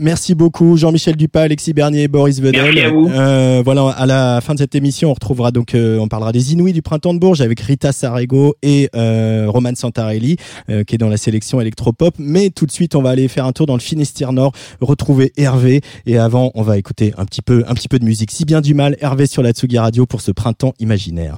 [0.03, 2.79] Merci beaucoup Jean-Michel Dupas, Alexis Bernier, Boris Vedel.
[2.79, 6.55] Euh, voilà, à la fin de cette émission, on retrouvera donc, euh, on parlera des
[6.55, 10.39] Inouïs du printemps de Bourges avec Rita Sarego et euh, Roman Santarelli,
[10.71, 12.15] euh, qui est dans la sélection électropop.
[12.19, 15.33] Mais tout de suite, on va aller faire un tour dans le Finistère Nord, retrouver
[15.37, 15.83] Hervé.
[16.07, 18.31] Et avant, on va écouter un petit peu, un petit peu de musique.
[18.31, 21.37] Si bien du mal, Hervé sur la Tsugi Radio pour ce printemps imaginaire.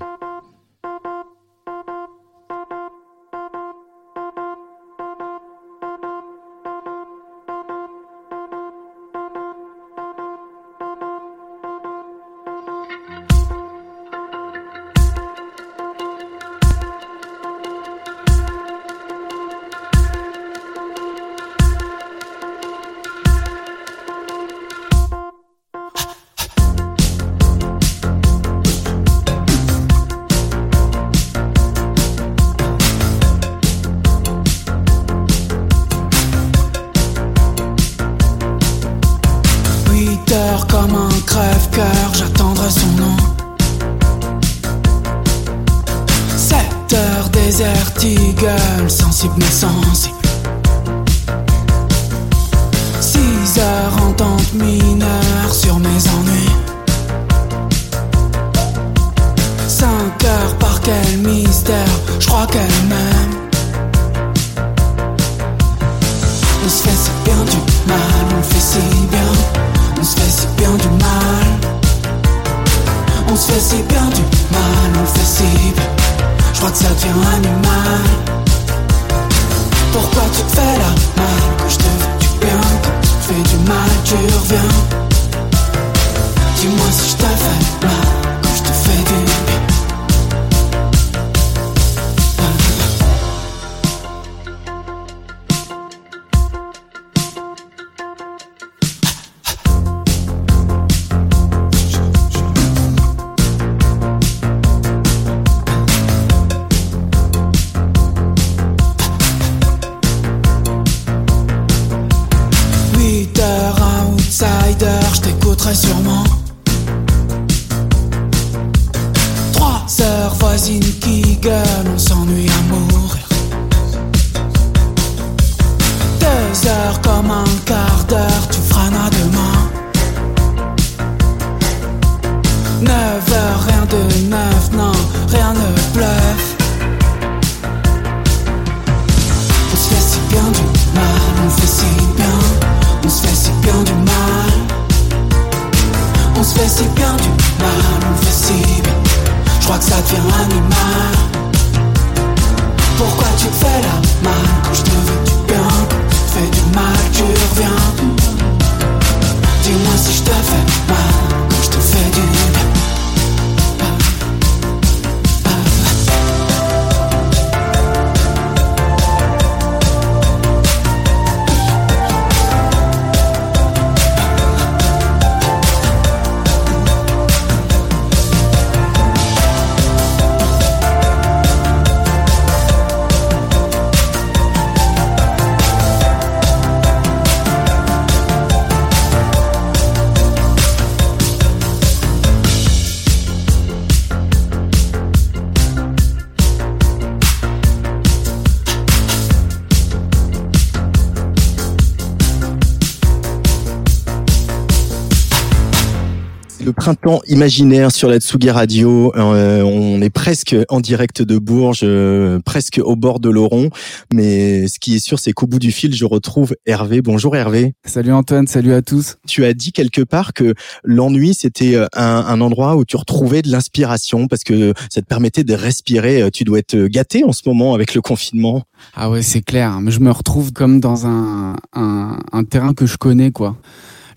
[207.27, 209.13] Imaginaire sur la Tsugi Radio.
[209.17, 213.71] Euh, on est presque en direct de Bourges, euh, presque au bord de l'Oron.
[214.13, 217.03] Mais ce qui est sûr, c'est qu'au bout du fil, je retrouve Hervé.
[217.03, 217.75] Bonjour Hervé.
[217.85, 219.17] Salut Antoine, salut à tous.
[219.27, 223.43] Tu as dit quelque part que l'ennui, c'était euh, un, un, endroit où tu retrouvais
[223.43, 226.31] de l'inspiration parce que ça te permettait de respirer.
[226.33, 228.63] Tu dois être gâté en ce moment avec le confinement.
[228.95, 229.81] Ah ouais, c'est clair.
[229.81, 233.57] Mais je me retrouve comme dans un, un, un terrain que je connais, quoi.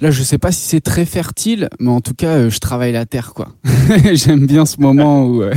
[0.02, 2.92] Là, je sais pas si c'est très fertile, mais en tout cas, euh, je travaille
[2.92, 3.50] la terre, quoi.
[4.14, 5.54] J'aime bien ce moment où, euh,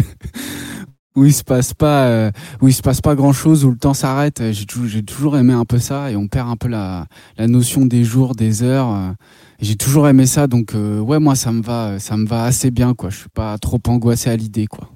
[1.17, 3.95] où il se passe pas où il se passe pas grand chose où le temps
[3.95, 4.41] s'arrête.
[4.53, 8.05] J'ai toujours aimé un peu ça et on perd un peu la la notion des
[8.05, 9.15] jours des heures
[9.59, 12.95] j'ai toujours aimé ça donc ouais moi ça me va ça me va assez bien
[12.95, 13.11] quoi.
[13.11, 14.93] Je suis pas trop angoissé à l'idée quoi.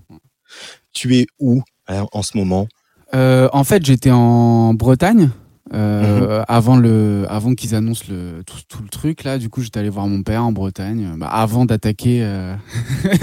[0.92, 2.68] Tu es où en ce moment?
[3.12, 5.30] En fait j'étais en Bretagne
[5.72, 9.88] euh, avant le, avant qu'ils annoncent le tout, le truc là, du coup, j'étais allé
[9.88, 12.54] voir mon père en Bretagne, bah, avant d'attaquer, euh,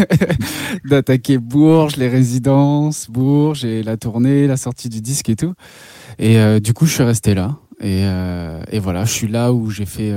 [0.85, 5.53] d'attaquer Bourges, les résidences, Bourges et la tournée, la sortie du disque et tout.
[6.17, 7.57] Et euh, du coup, je suis resté là.
[7.81, 8.03] Et,
[8.71, 10.13] et voilà, je suis là où j'ai fait,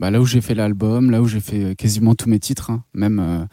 [0.00, 2.84] bah, là où j'ai fait l'album, là où j'ai fait quasiment tous mes titres, hein.
[2.94, 3.48] même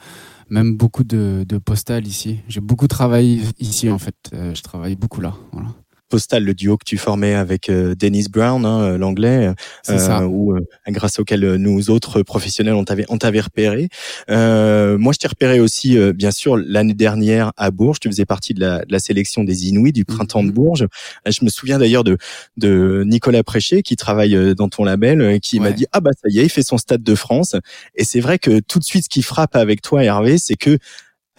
[0.50, 2.40] même beaucoup de, de postales ici.
[2.48, 4.16] J'ai beaucoup travaillé ici en fait.
[4.32, 5.34] je travaille beaucoup là.
[5.52, 5.68] Voilà.
[6.10, 9.54] Postal, le duo que tu formais avec euh, Dennis Brown, hein, euh, l'anglais,
[9.90, 13.90] euh, euh, grâce auquel nous autres professionnels on t'avait on t'avait repéré.
[14.28, 18.00] moi, je t'ai repéré aussi, bien sûr, l'année dernière à Bourges.
[18.00, 20.54] Tu faisais partie de la, de la sélection des Inuits du printemps de mhm.
[20.54, 20.88] Bourges.
[21.26, 22.18] Je me souviens d'ailleurs de
[22.58, 26.40] de Nicolas Préchet qui travaille dans ton label, qui m'a dit ah bah ça y
[26.40, 27.56] est, il fait son stade de France.
[27.96, 30.80] Et c'est vrai que tout de suite, ce qui frappe avec toi, Hervé, c'est que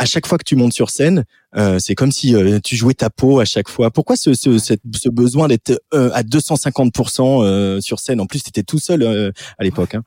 [0.01, 1.25] à chaque fois que tu montes sur scène,
[1.57, 3.91] euh, c'est comme si euh, tu jouais ta peau à chaque fois.
[3.91, 8.19] Pourquoi ce, ce, ce besoin d'être euh, à 250% sur scène?
[8.19, 9.95] En plus, tu étais tout seul à l'époque.
[9.95, 10.03] Hein.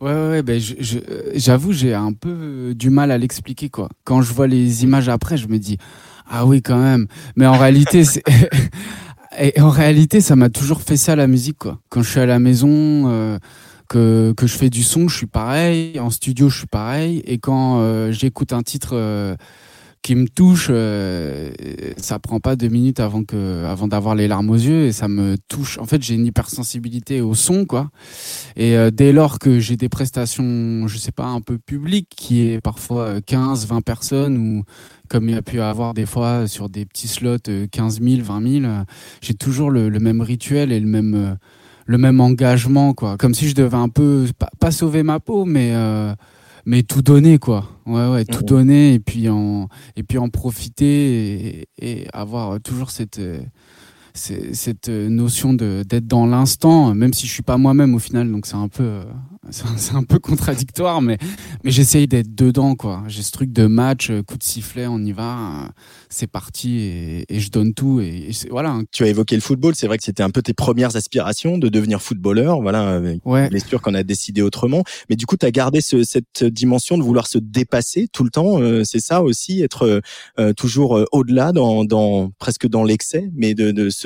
[0.00, 0.60] Ouais, ouais, ben
[1.34, 3.90] j'avoue, j'ai un peu du mal à l'expliquer quoi.
[4.04, 5.76] Quand je vois les images après, je me dis
[6.28, 7.06] ah oui quand même.
[7.36, 8.02] Mais en réalité,
[9.38, 11.80] et en réalité, ça m'a toujours fait ça la musique quoi.
[11.90, 13.38] Quand je suis à la maison
[13.88, 15.98] que, que je fais du son, je suis pareil.
[15.98, 17.22] En studio, je suis pareil.
[17.26, 19.36] Et quand euh, j'écoute un titre euh,
[20.02, 21.50] qui me touche, euh,
[21.96, 25.08] ça prend pas deux minutes avant que, avant d'avoir les larmes aux yeux et ça
[25.08, 25.78] me touche.
[25.78, 27.90] En fait, j'ai une hypersensibilité au son, quoi.
[28.56, 32.60] Et dès lors que j'ai des prestations, je sais pas, un peu publiques, qui est
[32.60, 34.64] parfois 15, 20 personnes ou
[35.08, 37.38] comme il y a pu avoir des fois sur des petits slots
[37.70, 38.72] 15 000, 20 000,
[39.22, 41.38] j'ai toujours le, le, même rituel et le même
[41.86, 43.16] le même engagement, quoi.
[43.16, 44.26] Comme si je devais un peu,
[44.58, 46.14] pas, sauver ma peau, mais, euh,
[46.66, 47.68] mais tout donner, quoi.
[47.86, 52.90] Ouais, ouais, tout donner et puis en, et puis en profiter et, et avoir toujours
[52.90, 53.20] cette,
[54.14, 58.46] cette notion de d'être dans l'instant, même si je suis pas moi-même au final, donc
[58.46, 59.00] c'est un peu
[59.50, 61.18] c'est un peu contradictoire, mais
[61.64, 63.02] mais j'essaye d'être dedans quoi.
[63.08, 65.70] J'ai ce truc de match, coup de sifflet, on y va,
[66.08, 68.78] c'est parti et, et, je donne tout et, voilà.
[68.92, 71.68] Tu as évoqué le football, c'est vrai que c'était un peu tes premières aspirations de
[71.68, 73.00] devenir footballeur, voilà.
[73.24, 73.48] Ouais.
[73.66, 77.02] sûr qu'on a décidé autrement, mais du coup tu as gardé ce, cette dimension de
[77.02, 78.60] vouloir se dépasser tout le temps.
[78.60, 80.02] Euh, c'est ça aussi, être
[80.38, 84.03] euh, toujours euh, au-delà, dans, dans presque dans l'excès, mais de, de se,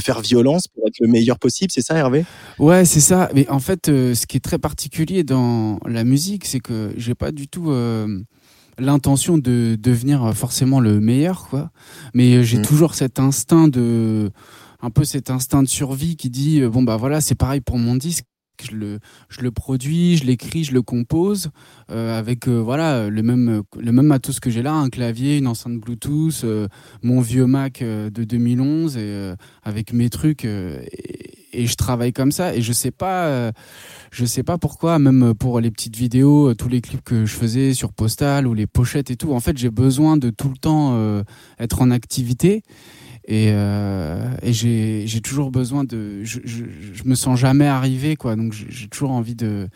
[0.00, 1.70] faire violence pour être le meilleur possible.
[1.72, 2.24] C'est ça, Hervé?
[2.58, 3.30] Ouais, c'est ça.
[3.34, 7.14] Mais en fait, euh, ce qui est très particulier dans la musique, c'est que j'ai
[7.14, 8.20] pas du tout euh,
[8.78, 11.70] l'intention de devenir forcément le meilleur, quoi.
[12.14, 12.62] Mais euh, j'ai mm.
[12.62, 14.30] toujours cet instinct de,
[14.80, 17.96] un peu cet instinct de survie qui dit bon bah voilà, c'est pareil pour mon
[17.96, 18.24] disque
[18.62, 21.50] je le, produis, je l'écris, je le compose
[21.90, 25.46] euh, avec euh, voilà le même le même matos que j'ai là, un clavier, une
[25.46, 26.68] enceinte Bluetooth, euh,
[27.02, 32.54] mon vieux Mac de 2011 et avec mes trucs et, je travaille comme ça.
[32.54, 33.52] Et je sais pas
[34.10, 37.74] je sais pas pourquoi même pour les petites vidéos, tous les clips que je faisais
[37.74, 41.22] sur Postal ou les pochettes et tout, en fait, j'ai besoin de tout le temps
[41.58, 42.62] être en activité
[43.28, 48.36] et, euh, et j'ai, toujours besoin de je, je, je, me sens jamais arrivé quoi.
[48.36, 49.68] Donc j'ai toujours envie de,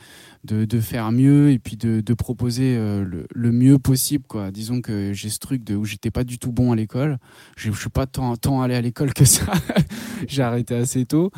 [0.45, 4.53] de, de faire mieux et puis de, de proposer euh, le, le, mieux possible quoi.
[4.53, 7.19] Disons que j'ai ce truc de où j'étais pas du tout bon à l'école.
[7.57, 9.53] Je, je suis pas tant tant allé à l'école que ça.
[10.29, 11.33] J'ai arrêté assez tôt.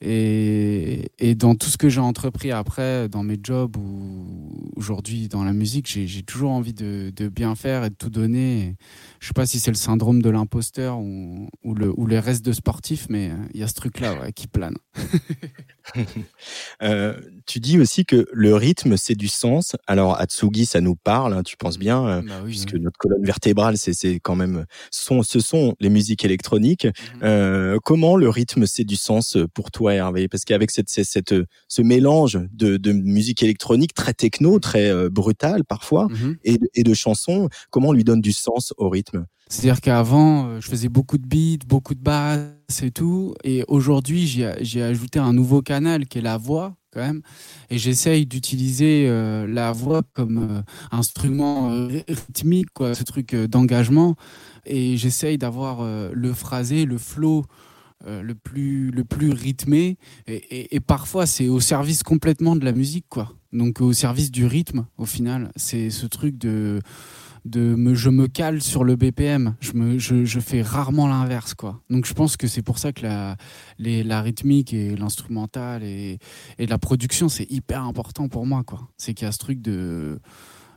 [0.00, 5.42] Et, et dans tout ce que j'ai entrepris après, dans mes jobs ou aujourd'hui dans
[5.42, 8.76] la musique, j'ai toujours envie de, de, bien faire et de tout donner.
[9.20, 12.44] Je sais pas si c'est le syndrome de l'imposteur ou, ou, le, ou les restes
[12.44, 14.76] de sportifs, mais il y a ce truc-là ouais, qui plane.
[16.82, 19.76] euh, tu dis aussi que le rythme, c'est du sens.
[19.86, 23.76] Alors, Atsugi, ça nous parle, hein, tu penses bien, euh, bah puisque notre colonne vertébrale,
[23.76, 26.86] c'est quand même, son, ce sont les musiques électroniques.
[26.86, 30.28] Mmh euh, comment le rythme, c'est du sens pour toi, Hervé?
[30.28, 31.34] Parce qu'avec cette, cette,
[31.68, 36.82] ce mélange de, de, musique électronique très techno, très euh, brutal parfois, mmh et, et
[36.82, 39.07] de chansons, comment on lui donne du sens au rythme?
[39.48, 43.34] C'est-à-dire qu'avant, euh, je faisais beaucoup de beats, beaucoup de basses et tout.
[43.44, 47.22] Et aujourd'hui, j'ai ajouté un nouveau canal qui est la voix, quand même.
[47.70, 54.16] Et j'essaye d'utiliser euh, la voix comme euh, instrument rythmique, quoi, ce truc d'engagement.
[54.66, 57.44] Et j'essaye d'avoir le phrasé, le flow.
[58.06, 62.70] le plus le plus rythmé et, et, et parfois c'est au service complètement de la
[62.70, 66.78] musique quoi donc au service du rythme au final c'est ce truc de
[67.48, 69.56] de me, je me cale sur le BPM.
[69.60, 71.80] Je me, je, je fais rarement l'inverse, quoi.
[71.90, 73.36] Donc je pense que c'est pour ça que la,
[73.78, 76.18] les, la rythmique et l'instrumental et,
[76.58, 78.88] et la production, c'est hyper important pour moi, quoi.
[78.96, 80.20] C'est qu'il y a ce truc de,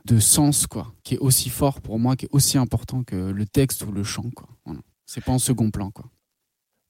[0.04, 3.46] de sens, quoi, qui est aussi fort pour moi, qui est aussi important que le
[3.46, 4.48] texte ou le chant, quoi.
[4.64, 4.80] Voilà.
[5.06, 6.10] C'est pas en second plan, quoi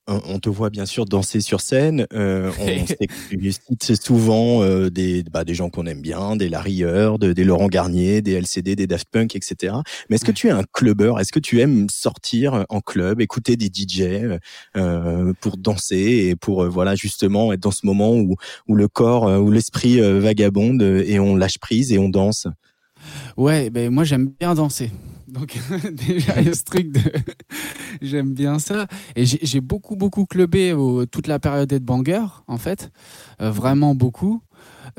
[0.07, 2.05] on te voit bien sûr danser sur scène.
[2.13, 2.85] Euh, on
[3.51, 7.67] cite souvent euh, des, bah, des gens qu'on aime bien, des Larry Heard, des Laurent
[7.67, 9.75] Garnier, des LCD, des Daft Punk, etc.
[10.09, 11.19] Mais est-ce que tu es un clubbeur?
[11.19, 14.39] Est-ce que tu aimes sortir en club, écouter des DJ
[14.75, 18.35] euh, pour danser et pour euh, voilà justement être dans ce moment où,
[18.67, 22.47] où le corps, où l'esprit vagabonde et on lâche prise et on danse?
[23.37, 24.91] Ouais, ben moi j'aime bien danser.
[25.27, 25.57] Donc
[25.91, 27.01] déjà il y a ce truc de
[28.01, 30.75] j'aime bien ça et j'ai beaucoup beaucoup clubé
[31.11, 32.91] toute la période de banger en fait,
[33.41, 34.41] euh, vraiment beaucoup.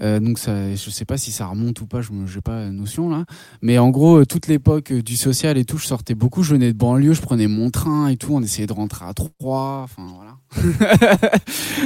[0.01, 3.09] Euh, donc ça, je sais pas si ça remonte ou pas, je n'ai pas notion
[3.09, 3.25] là.
[3.63, 6.43] Mais en gros, euh, toute l'époque du social et tout, je sortais beaucoup.
[6.43, 8.35] Je venais de banlieue, je prenais mon train et tout.
[8.35, 9.85] On essayait de rentrer à trois.
[9.85, 10.35] Enfin voilà.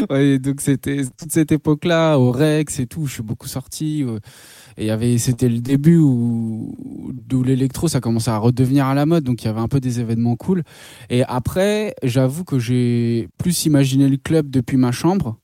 [0.39, 3.07] donc c'était toute cette époque-là au Rex et tout.
[3.07, 4.05] Je suis beaucoup sorti.
[4.79, 6.75] Et y avait, c'était le début où,
[7.33, 9.25] où l'électro, ça commençait à redevenir à la mode.
[9.25, 10.63] Donc il y avait un peu des événements cool.
[11.11, 15.37] Et après, j'avoue que j'ai plus imaginé le club depuis ma chambre.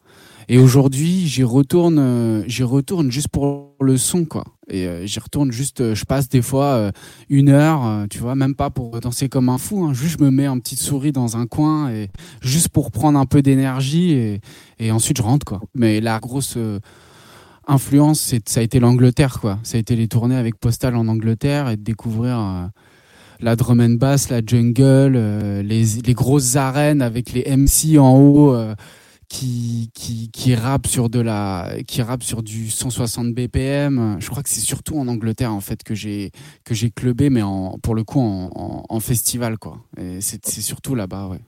[0.48, 4.44] Et aujourd'hui, j'y retourne, euh, j'y retourne juste pour le son, quoi.
[4.68, 6.90] Et euh, j'y retourne juste, euh, je passe des fois
[7.28, 10.30] une heure, tu vois, même pas pour danser comme un fou, hein, juste je me
[10.30, 12.08] mets en petite souris dans un coin et
[12.42, 14.40] juste pour prendre un peu d'énergie et,
[14.78, 15.60] et ensuite je rentre, quoi.
[15.74, 16.58] Mais la grosse
[17.66, 19.58] influence, ça a été l'Angleterre, quoi.
[19.62, 22.66] Ça a été les tournées avec Postal en Angleterre et de découvrir euh,
[23.40, 28.54] la drum and bass, la jungle, euh, les, grosses arènes avec les MC en haut
[28.54, 28.74] euh,
[29.28, 34.16] qui, qui, qui rappent sur de la, qui rappent sur du 160 BPM.
[34.20, 36.30] Je crois que c'est surtout en Angleterre, en fait, que j'ai,
[36.64, 37.42] que j'ai clubé, mais
[37.82, 39.80] pour le coup, en, festival, quoi.
[40.20, 41.40] C'est surtout là-bas, ouais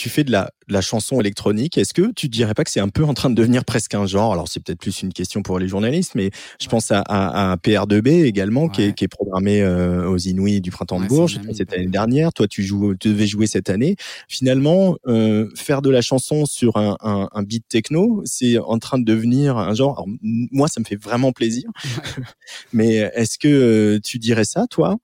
[0.00, 1.76] tu fais de la, la chanson électronique.
[1.76, 4.06] Est-ce que tu dirais pas que c'est un peu en train de devenir presque un
[4.06, 4.32] genre?
[4.32, 8.24] Alors c'est peut-être plus une question pour les journalistes, mais je pense à, à, PR2B
[8.24, 11.38] également qui, est, qui, est, programmé euh, aux Inouïs du printemps de Bourges.
[11.52, 12.32] C'était l'année dernière.
[12.32, 13.96] Toi, tu, joues, tu devais jouer cette année.
[14.26, 18.98] Finalement, euh, faire de la chanson sur un, un, un beat techno, c'est en train
[18.98, 19.98] de devenir un genre.
[19.98, 21.68] Alors, moi, ça me fait vraiment plaisir.
[22.72, 24.96] mais est-ce que euh, tu dirais ça, toi?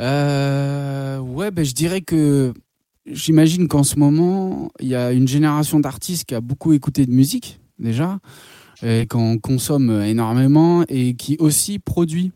[0.00, 2.52] Euh, ouais, ben je dirais que
[3.06, 7.12] j'imagine qu'en ce moment, il y a une génération d'artistes qui a beaucoup écouté de
[7.12, 8.18] musique déjà,
[8.82, 12.32] et qu'on consomme énormément et qui aussi produit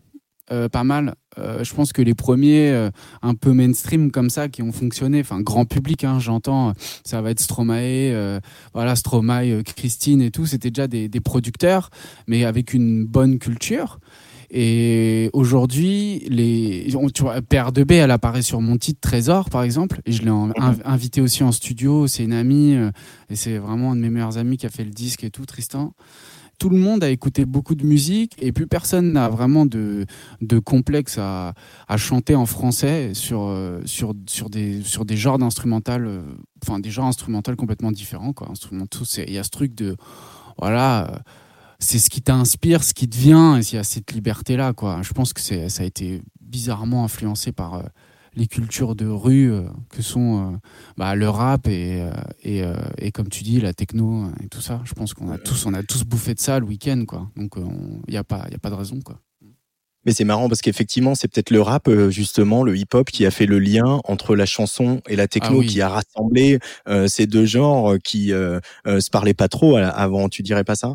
[0.53, 1.15] euh, pas mal.
[1.39, 2.91] Euh, je pense que les premiers euh,
[3.23, 6.73] un peu mainstream comme ça qui ont fonctionné, enfin grand public, hein, j'entends,
[7.05, 8.41] ça va être Stromae,
[8.75, 11.91] voilà Stromae, Christine et tout, c'était déjà des, des producteurs,
[12.27, 14.01] mais avec une bonne culture.
[14.51, 20.13] Et aujourd'hui, les, tu vois, PR2B, elle apparaît sur mon titre Trésor, par exemple, et
[20.13, 20.53] je l'ai mhm.
[20.85, 22.09] invité aussi en studio.
[22.09, 22.91] C'est une amie, euh,
[23.29, 25.47] et c'est vraiment un de mes meilleurs amis qui a fait le disque et tout,
[25.47, 25.93] Tristan.
[26.59, 30.05] Tout le monde a écouté beaucoup de musique et plus personne n'a vraiment de,
[30.43, 31.55] de complexe à,
[31.89, 36.23] à chanter en français sur, euh, sur, sur, des, sur des genres d'instrumental, euh,
[36.63, 38.35] enfin des genres instrumentaux complètement différents.
[38.35, 38.53] Quoi.
[38.73, 39.97] Il y a ce truc de,
[40.59, 41.23] voilà,
[41.81, 45.01] c'est ce qui t'inspire, ce qui te vient, et il y a cette liberté-là, quoi.
[45.03, 47.83] Je pense que ça a été bizarrement influencé par euh,
[48.35, 50.57] les cultures de rue euh, que sont euh,
[50.99, 52.07] bah, le rap et,
[52.43, 52.63] et,
[52.99, 54.83] et, comme tu dis, la techno et tout ça.
[54.85, 57.31] Je pense qu'on a tous, on a tous bouffé de ça le week-end, quoi.
[57.37, 59.19] Donc, il n'y a, pas, y a pas de raison, quoi.
[60.07, 63.45] Mais c'est marrant parce qu'effectivement, c'est peut-être le rap, justement, le hip-hop, qui a fait
[63.45, 66.59] le lien entre la chanson et la techno, ah qui a rassemblé
[67.07, 70.31] ces deux genres qui se parlaient pas trop avant.
[70.31, 70.95] Tu dirais pas ça?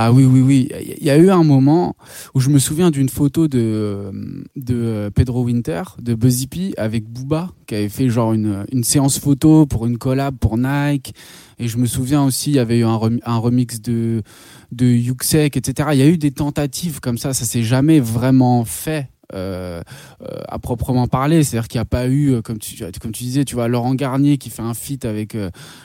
[0.00, 0.68] Ah oui, oui, oui.
[1.00, 1.96] Il y a eu un moment
[2.32, 4.12] où je me souviens d'une photo de,
[4.54, 9.18] de Pedro Winter, de Buzzy P, avec Booba, qui avait fait genre une, une séance
[9.18, 11.14] photo pour une collab pour Nike.
[11.58, 12.94] Et je me souviens aussi, il y avait eu un,
[13.38, 14.22] remix de,
[14.70, 15.88] de Yuxek, etc.
[15.94, 19.82] Il y a eu des tentatives comme ça, ça s'est jamais vraiment fait euh,
[20.22, 21.44] euh, à proprement parler.
[21.44, 23.94] C'est-à-dire qu'il n'y a pas eu, euh, comme tu, comme tu disais, tu vois, Laurent
[23.94, 25.36] Garnier qui fait un feat avec,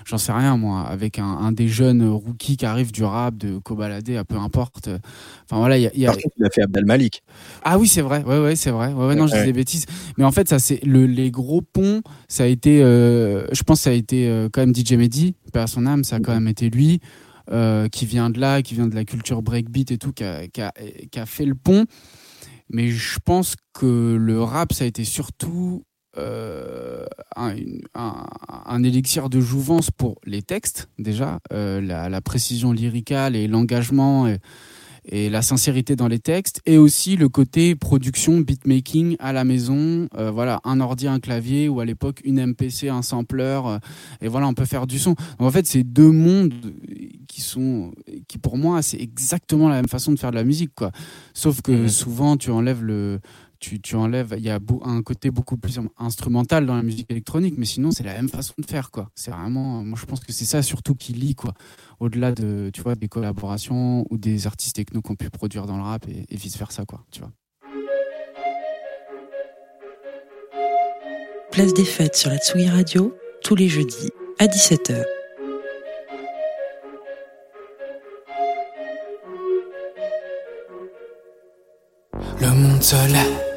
[0.05, 3.57] j'en sais rien moi, avec un, un, des jeunes rookies qui arrive du rap, de
[3.57, 4.87] Kobalade, peu importe.
[5.43, 5.93] Enfin voilà, il y a.
[5.93, 6.11] Y a...
[6.11, 7.21] Par contre, il a fait Abdel Malik.
[7.63, 8.23] Ah oui, c'est vrai.
[8.23, 8.93] Ouais, ouais, c'est vrai.
[8.93, 9.87] Ouais, ouais, non, je dis des bêtises.
[10.17, 12.01] Mais en fait, ça, c'est le, les gros ponts.
[12.29, 16.05] Ça a été, je pense, ça a été quand même DJ Mehdi, père son âme,
[16.05, 17.01] ça a quand même été lui.
[17.91, 20.61] qui vient de là, qui vient de la culture breakbeat et tout, qui a, qui
[20.61, 20.73] a,
[21.11, 21.85] qui a fait le pont.
[22.69, 25.83] Mais je pense que le rap, ça a été surtout
[26.17, 27.05] euh,
[27.35, 34.27] un, élixir de jouvence pour les textes, déjà, euh, la, précision lyricale et l'engagement.
[35.05, 40.07] Et la sincérité dans les textes et aussi le côté production beatmaking à la maison
[40.15, 43.79] euh, voilà un ordi un clavier ou à l'époque une MPC un sampler euh,
[44.21, 46.53] et voilà on peut faire du son Donc, en fait c'est deux mondes
[47.27, 47.91] qui sont
[48.27, 50.91] qui pour moi c'est exactement la même façon de faire de la musique quoi
[51.33, 51.89] sauf que mmh.
[51.89, 53.19] souvent tu enlèves le
[53.63, 57.55] tu, tu, enlèves, il y a un côté beaucoup plus instrumental dans la musique électronique,
[57.57, 59.09] mais sinon c'est la même façon de faire quoi.
[59.15, 61.53] C'est vraiment, moi je pense que c'est ça surtout qui lie quoi
[62.03, 65.83] au-delà de, tu vois, des collaborations ou des artistes techno qu'on pu produire dans le
[65.83, 67.31] rap et, vice versa, quoi, tu vois.
[71.51, 74.09] Place des fêtes sur la Tsugi Radio, tous les jeudis
[74.39, 75.03] à 17h.
[82.41, 83.52] Le monde se lève,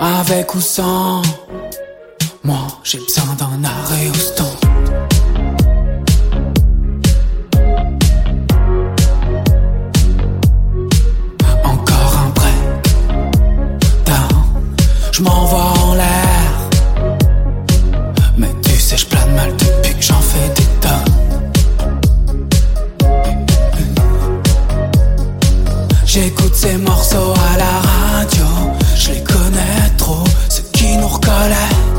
[0.00, 1.22] avec ou sans.
[2.44, 4.62] Moi, j'ai besoin d'un arrêt au stand.
[15.12, 16.52] je m'envoie en l'air.
[18.36, 21.14] Mais tu sais, je plane mal depuis que j'en fais des tonnes.
[26.04, 28.46] J'écoute ces morceaux à la radio,
[28.94, 31.91] je les connais trop, ceux qui nous recollaient.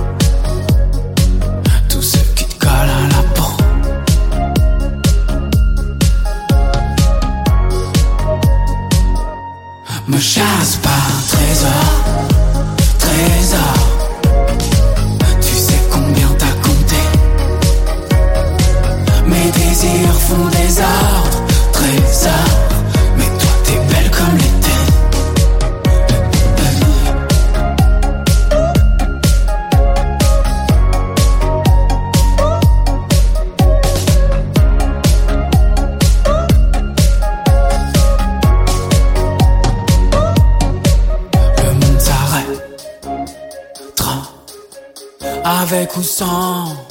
[45.96, 46.82] Avec ou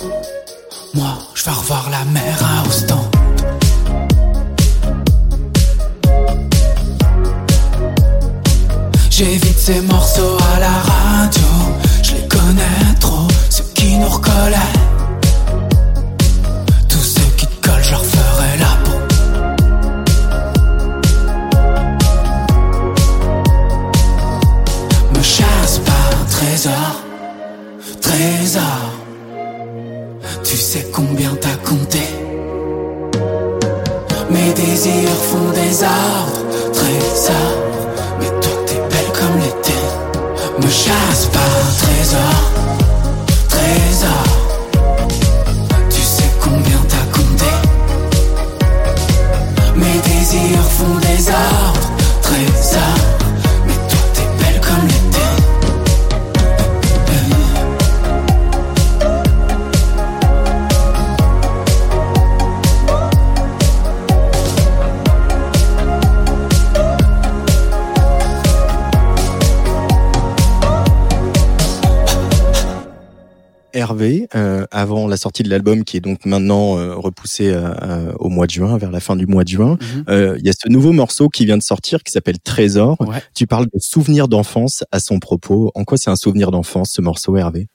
[75.22, 78.90] sortie de l'album qui est donc maintenant euh, repoussé euh, au mois de juin, vers
[78.90, 80.36] la fin du mois de juin, mhm.
[80.38, 82.98] il y a ce nouveau morceau qui vient de sortir qui s'appelle Trésor.
[83.34, 85.70] Tu parles de souvenirs d'enfance à son propos.
[85.74, 87.68] En quoi c'est un souvenir d'enfance ce morceau, Hervé?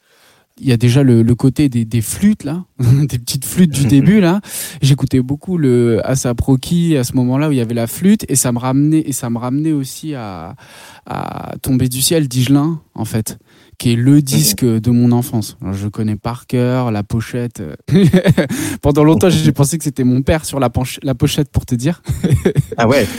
[0.59, 4.19] Il y a déjà le, côté des, des, flûtes là, des petites flûtes du début
[4.19, 4.41] là.
[4.81, 8.35] J'écoutais beaucoup le Asap Rocky à ce moment-là où il y avait la flûte et
[8.35, 10.55] ça me ramenait et ça me ramenait aussi à,
[11.05, 13.37] à Tomber du ciel d'Igelin en fait
[13.77, 15.57] qui est le disque de mon enfance.
[15.71, 17.61] je connais par cœur la pochette.
[18.81, 20.71] Pendant longtemps, j'ai pensé que c'était mon père sur la,
[21.03, 22.01] la, pochette pour te dire.
[22.77, 23.07] ah ouais.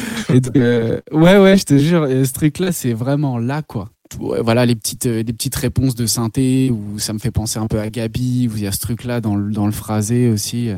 [0.56, 3.90] Euh, ouais ouais, je te jure, ce truc-là, c'est vraiment là quoi.
[4.16, 7.66] Voilà les petites euh, les petites réponses de synthé où ça me fait penser un
[7.66, 10.30] peu à Gabi où il y a ce truc là dans le dans le phrasé
[10.30, 10.70] aussi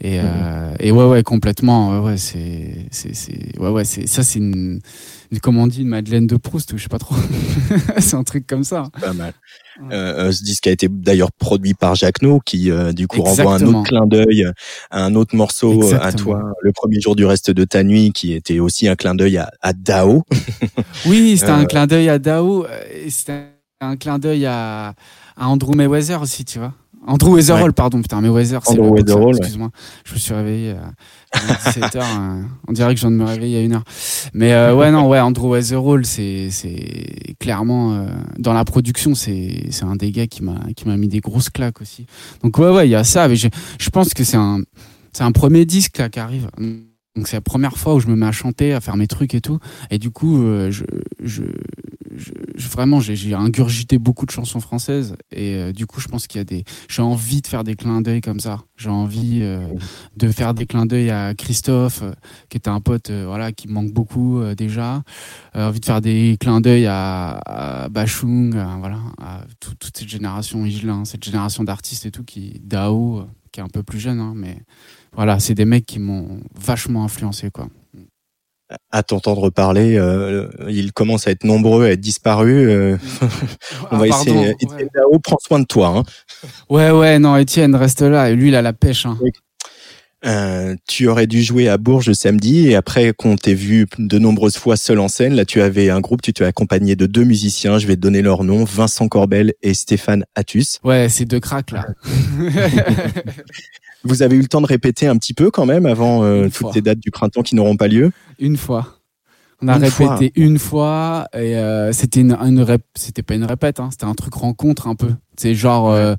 [0.00, 4.38] et, euh, et ouais ouais complètement ouais, ouais c'est c'est ouais ouais c'est ça c'est
[4.38, 4.80] une
[5.42, 7.14] comment on dit, une Madeleine de Proust, ou je sais pas trop.
[7.98, 8.84] c'est un truc comme ça.
[9.00, 9.32] Pas mal.
[9.92, 13.54] Euh, ce disque a été d'ailleurs produit par Jacques No, qui euh, du coup renvoie
[13.54, 14.50] un autre clin d'œil
[14.90, 18.32] à un autre morceau à toi, le premier jour du reste de ta nuit, qui
[18.32, 20.24] était aussi un clin d'œil à, à, Dao.
[21.06, 23.44] oui, c'était un euh, clin d'œil à Dao, et c'était
[23.80, 24.94] un clin d'œil à,
[25.36, 26.74] à Andrew Mayweather aussi, tu vois.
[27.06, 29.70] Andrew Weatherall, pardon, putain, mais Weather, c'est excuse-moi.
[30.04, 30.74] Je me suis réveillé
[31.32, 33.84] à 17h, euh, on dirait que je viens de me réveiller à une heure.
[34.34, 39.66] Mais euh, ouais, non, ouais, Andrew Weatherall, c'est c'est clairement euh, dans la production, c'est
[39.70, 42.06] c'est un des gars qui m'a qui m'a mis des grosses claques aussi.
[42.42, 43.28] Donc ouais, ouais, il y a ça.
[43.28, 44.60] Mais je, je pense que c'est un
[45.12, 46.48] c'est un premier disque là qui arrive.
[47.18, 49.34] Donc c'est la première fois où je me mets à chanter, à faire mes trucs
[49.34, 49.58] et tout.
[49.90, 51.42] Et du coup, euh, je,
[52.56, 55.16] vraiment, j'ai ingurgité beaucoup de chansons françaises.
[55.32, 56.64] Et euh, du coup, je pense qu'il y a des.
[56.88, 58.58] J'ai envie de faire des clins d'œil comme ça.
[58.76, 59.60] J'ai envie euh,
[60.16, 62.02] de faire des clins d'œil à Christophe,
[62.48, 65.02] qui était un pote, voilà, qui manque beaucoup déjà.
[65.54, 70.64] envie de faire des clins d'œil à, à Bachung, voilà, à toute cette génération
[71.04, 74.58] cette génération d'artistes et tout, qui Dao, qui est un peu plus jeune, hein, mais
[75.12, 77.68] voilà, c'est des mecs qui m'ont vachement influencé, quoi.
[78.90, 82.68] À t'entendre parler, euh, ils commencent à être nombreux, à être disparus.
[82.68, 82.98] Euh,
[83.90, 84.50] on va ah, essayer.
[84.60, 85.88] Étienne Dao, prends soin de toi.
[85.88, 86.02] Hein.
[86.68, 88.30] Ouais, ouais, non, Étienne reste là.
[88.30, 89.06] Et lui, il a la pêche.
[89.06, 89.16] Hein.
[90.26, 94.56] Euh, tu aurais dû jouer à Bourges samedi et après qu'on t'ait vu de nombreuses
[94.56, 97.78] fois seul en scène, là tu avais un groupe, tu t'es accompagné de deux musiciens,
[97.78, 100.80] je vais te donner leur nom, Vincent Corbel et Stéphane Atus.
[100.82, 101.86] Ouais, c'est deux cracks là.
[104.04, 106.72] Vous avez eu le temps de répéter un petit peu quand même avant euh, toutes
[106.72, 108.12] ces dates du printemps qui n'auront pas lieu?
[108.38, 108.94] Une fois.
[109.60, 112.82] On a répété une fois et euh, c'était une, une rép...
[112.94, 115.10] c'était pas une répète, hein, c'était un truc rencontre un peu.
[115.36, 116.14] C'est genre euh,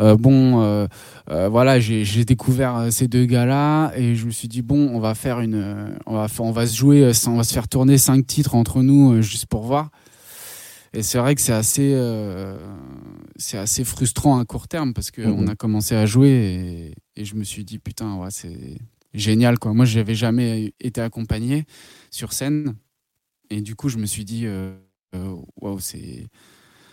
[0.00, 0.88] euh bon,
[1.28, 5.38] voilà, j'ai découvert ces deux gars-là et je me suis dit bon, on va faire
[5.38, 8.82] une, on va, on va se jouer, on va se faire tourner cinq titres entre
[8.82, 9.90] nous juste pour voir.
[10.92, 11.96] Et c'est vrai que c'est assez,
[13.36, 15.50] c'est assez frustrant à court terme parce qu'on on mhm.
[15.50, 18.78] a commencé à jouer et, et, je me suis dit putain, ouais, c'est
[19.14, 19.72] génial quoi.
[19.72, 21.64] Moi, j'avais jamais été accompagné
[22.10, 22.74] sur scène
[23.50, 24.72] et du coup, je me suis dit euh,
[25.14, 26.28] euh, waouh, c'est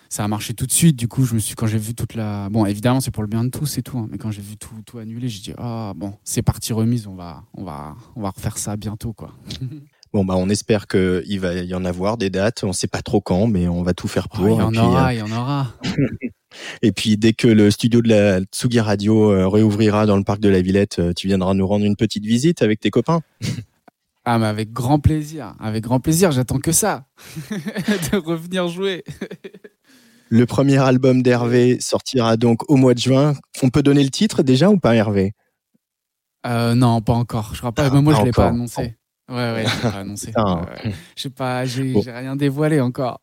[0.09, 0.95] ça a marché tout de suite.
[0.95, 3.29] Du coup, je me suis quand j'ai vu toute la bon, évidemment, c'est pour le
[3.29, 5.53] bien de tous et tout, hein, mais quand j'ai vu tout tout annulé, j'ai dit
[5.57, 9.33] ah bon, c'est parti remise, on va on va on va refaire ça bientôt quoi.
[10.17, 12.63] Bon bah on espère qu'il va y en avoir des dates.
[12.63, 14.49] On sait pas trop quand, mais on va tout faire pour.
[14.49, 15.67] il y en aura, euh, il y en aura.
[16.81, 20.39] Et puis dès que le studio de la Tsugi Radio euh, réouvrira dans le parc
[20.39, 23.21] de la Villette, euh, tu viendras nous rendre une petite visite avec tes copains.
[24.29, 27.05] Ah mais avec grand plaisir, avec grand plaisir, j'attends que ça,
[27.49, 29.05] de revenir jouer.
[30.27, 33.35] le premier album d'Hervé sortira donc au mois de juin.
[33.63, 35.31] On peut donner le titre déjà ou pas Hervé?
[36.45, 37.51] Euh, Non, pas encore.
[37.53, 37.89] Je crois pas.
[37.89, 38.96] Ah, moi, je l'ai pas annoncé.
[39.29, 40.31] Ouais, ouais, l'ai pas annoncé.
[41.15, 43.19] Je sais pas, j'ai rien dévoilé encore.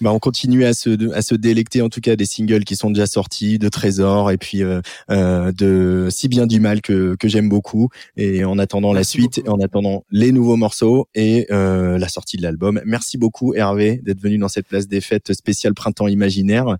[0.00, 2.90] bah, on continue à se, à se délecter en tout cas des singles qui sont
[2.90, 7.26] déjà sortis, de Trésor et puis euh, euh, de Si bien du mal que, que
[7.26, 7.88] j'aime beaucoup.
[8.16, 12.36] Et en attendant la suite, et en attendant les nouveaux morceaux et euh, la sortie
[12.36, 12.80] de l'album.
[12.84, 16.76] Merci beaucoup Hervé d'être venu dans cette place des fêtes spéciale printemps imaginaire.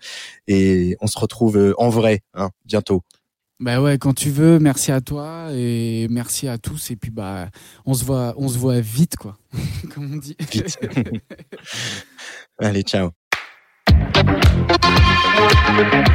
[0.47, 3.03] Et on se retrouve en vrai hein, bientôt.
[3.61, 7.49] Bah ouais, quand tu veux, merci à toi et merci à tous et puis bah
[7.87, 9.37] on se voit on se voit vite quoi,
[9.95, 10.37] comme on dit.
[12.59, 13.11] Allez, ciao.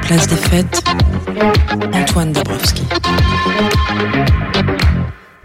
[0.01, 0.83] Place des fêtes,
[1.93, 2.83] Antoine Dabrowski.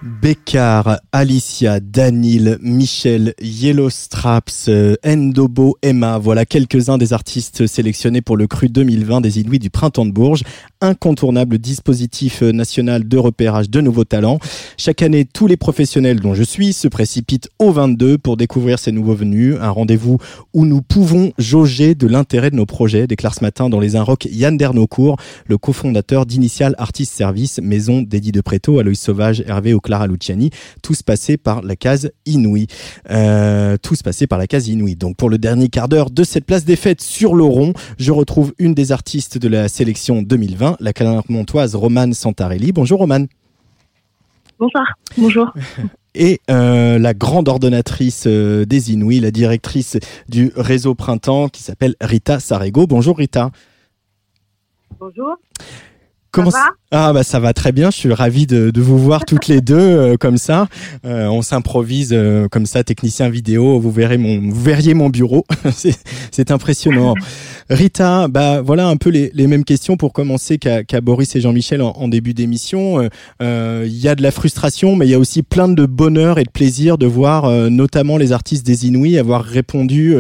[0.04, 8.36] Bécard, Alicia, Danil, Michel, Yellow Straps, euh, Endobo, Emma, voilà quelques-uns des artistes sélectionnés pour
[8.36, 10.42] le cru 2020 des Inuits du Printemps de Bourges.
[10.82, 14.40] Incontournable dispositif national de repérage de nouveaux talents.
[14.76, 18.92] Chaque année, tous les professionnels dont je suis se précipitent au 22 pour découvrir ces
[18.92, 19.56] nouveaux venus.
[19.58, 20.18] Un rendez-vous
[20.52, 24.28] où nous pouvons jauger de l'intérêt de nos projets, déclare ce matin dans les Inrocks
[24.30, 29.80] Yann Dernocourt, le cofondateur d'Initial Artist Service, maison d'Eddie de Préto, Aloïs Sauvage, Hervé au
[29.94, 30.50] Clara Luciani,
[30.82, 32.66] tous passés par la case Inouï.
[33.10, 34.96] Euh, tous passés par la case Inouï.
[34.96, 38.10] Donc pour le dernier quart d'heure de cette place des fêtes sur le rond, je
[38.10, 42.72] retrouve une des artistes de la sélection 2020, la clermontoise Romane Santarelli.
[42.72, 43.28] Bonjour Romane.
[44.58, 44.84] Bonsoir,
[45.16, 45.54] bonjour.
[46.16, 49.96] et euh, la grande ordonnatrice euh, des Inouïs, la directrice
[50.28, 52.88] du réseau Printemps qui s'appelle Rita Sarego.
[52.88, 53.52] Bonjour Rita.
[54.98, 55.36] Bonjour.
[56.34, 57.90] Comment ça va Ah bah ça va très bien.
[57.90, 60.66] Je suis ravi de, de vous voir toutes les deux euh, comme ça.
[61.04, 63.78] Euh, on s'improvise euh, comme ça, technicien vidéo.
[63.78, 65.46] Vous verrez mon, vous verriez mon bureau.
[66.32, 67.14] c'est impressionnant.
[67.70, 71.80] Rita, bah voilà un peu les, les mêmes questions pour commencer qu'à Boris et Jean-Michel
[71.80, 73.08] en, en, début d'émission.
[73.40, 76.44] Il y a de la frustration, mais il y a aussi plein de bonheur et
[76.44, 80.16] de plaisir de voir notamment les artistes des Inouïs avoir répondu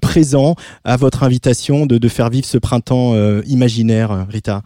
[0.00, 4.62] présent à votre invitation de, de faire vivre ce printemps imaginaire, Rita.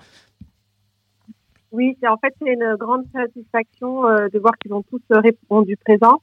[1.74, 5.76] Oui, c'est en fait c'est une grande satisfaction euh, de voir qu'ils ont tous répondu
[5.76, 6.20] présent.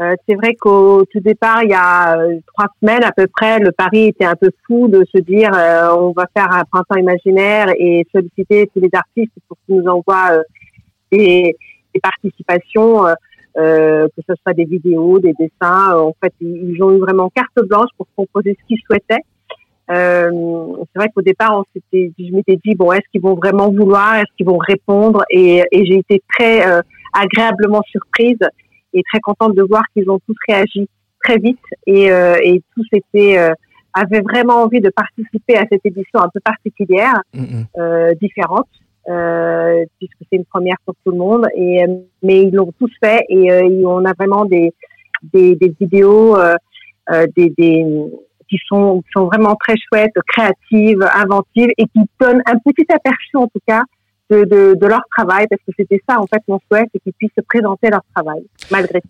[0.00, 3.58] Euh, c'est vrai qu'au tout départ, il y a euh, trois semaines à peu près,
[3.58, 7.68] le pari était un peu fou de se dire on va faire un printemps imaginaire
[7.78, 10.42] et solliciter tous les artistes pour qu'ils nous envoient
[11.12, 11.54] des,
[11.92, 13.04] des, participations,
[13.54, 15.94] que ce soit des vidéos, des dessins.
[15.98, 19.24] En fait, ils ont eu vraiment carte blanche pour proposer ce qu'ils souhaitaient.
[19.90, 20.30] Euh,
[20.92, 24.16] c'est vrai qu'au départ, on s'était, je m'étais dit bon, est-ce qu'ils vont vraiment vouloir,
[24.16, 25.24] est-ce qu'ils vont répondre?
[25.30, 26.80] Et, et j'ai été très euh,
[27.12, 28.38] agréablement surprise
[28.92, 30.88] et très contente de voir qu'ils ont tous réagi
[31.22, 33.52] très vite et, euh, et tous étaient euh,
[33.94, 37.66] avaient vraiment envie de participer à cette édition un peu particulière, mm, mm.
[37.78, 38.68] euh, différente,
[39.08, 41.46] euh, puisque c'est une première pour tout le monde.
[41.56, 41.84] Et
[42.22, 43.50] mais ils l'ont tous fait et
[43.86, 44.74] on a vraiment des
[45.32, 46.36] des, des vidéos,
[47.36, 47.86] des, des
[48.48, 53.46] qui sont, sont vraiment très chouettes, créatives, inventives et qui donnent un petit aperçu en
[53.46, 53.82] tout cas
[54.30, 57.12] de, de, de leur travail parce que c'était ça en fait mon souhait, c'est qu'ils
[57.12, 59.08] puissent se présenter leur travail malgré tout.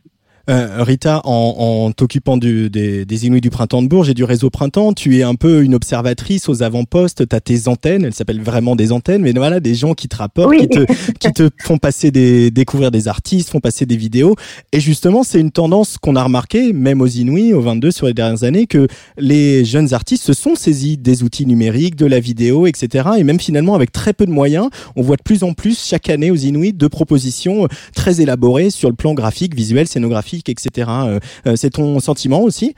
[0.48, 4.48] Euh, Rita, en, en t'occupant des, des Inuits du Printemps de Bourges et du réseau
[4.48, 7.28] Printemps, tu es un peu une observatrice aux avant-postes.
[7.28, 10.16] Tu as tes antennes, elles s'appellent vraiment des antennes, mais voilà, des gens qui te
[10.16, 10.86] rapportent, qui, te,
[11.18, 14.36] qui te font passer des, découvrir des artistes, font passer des vidéos.
[14.70, 18.14] Et justement, c'est une tendance qu'on a remarqué, même aux Inuits, au 22 sur les
[18.14, 18.86] dernières années, que
[19.18, 23.08] les jeunes artistes se sont saisis des outils numériques, de la vidéo, etc.
[23.18, 26.08] Et même finalement, avec très peu de moyens, on voit de plus en plus chaque
[26.08, 27.66] année aux Inuits de propositions
[27.96, 30.90] très élaborées sur le plan graphique, visuel, scénographique etc.
[30.90, 32.74] Euh, euh, c'est ton sentiment aussi?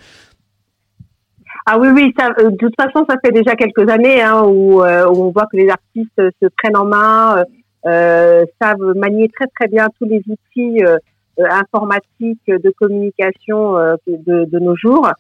[1.67, 5.31] Ah oui, oui, euh, de toute façon, ça fait déjà quelques années hein, où, on
[5.31, 7.45] voit que les artistes se prennent en main,
[7.85, 10.83] savent manier très très bien tous les outils
[11.39, 13.75] informatiques de communication
[14.07, 15.11] de, nos jours.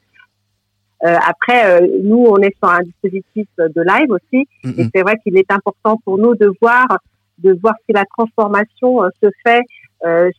[1.02, 5.50] après, nous, on est sur un dispositif de live aussi, et c'est vrai qu'il est
[5.50, 6.86] important pour nous de voir,
[7.38, 9.60] de voir si la transformation se fait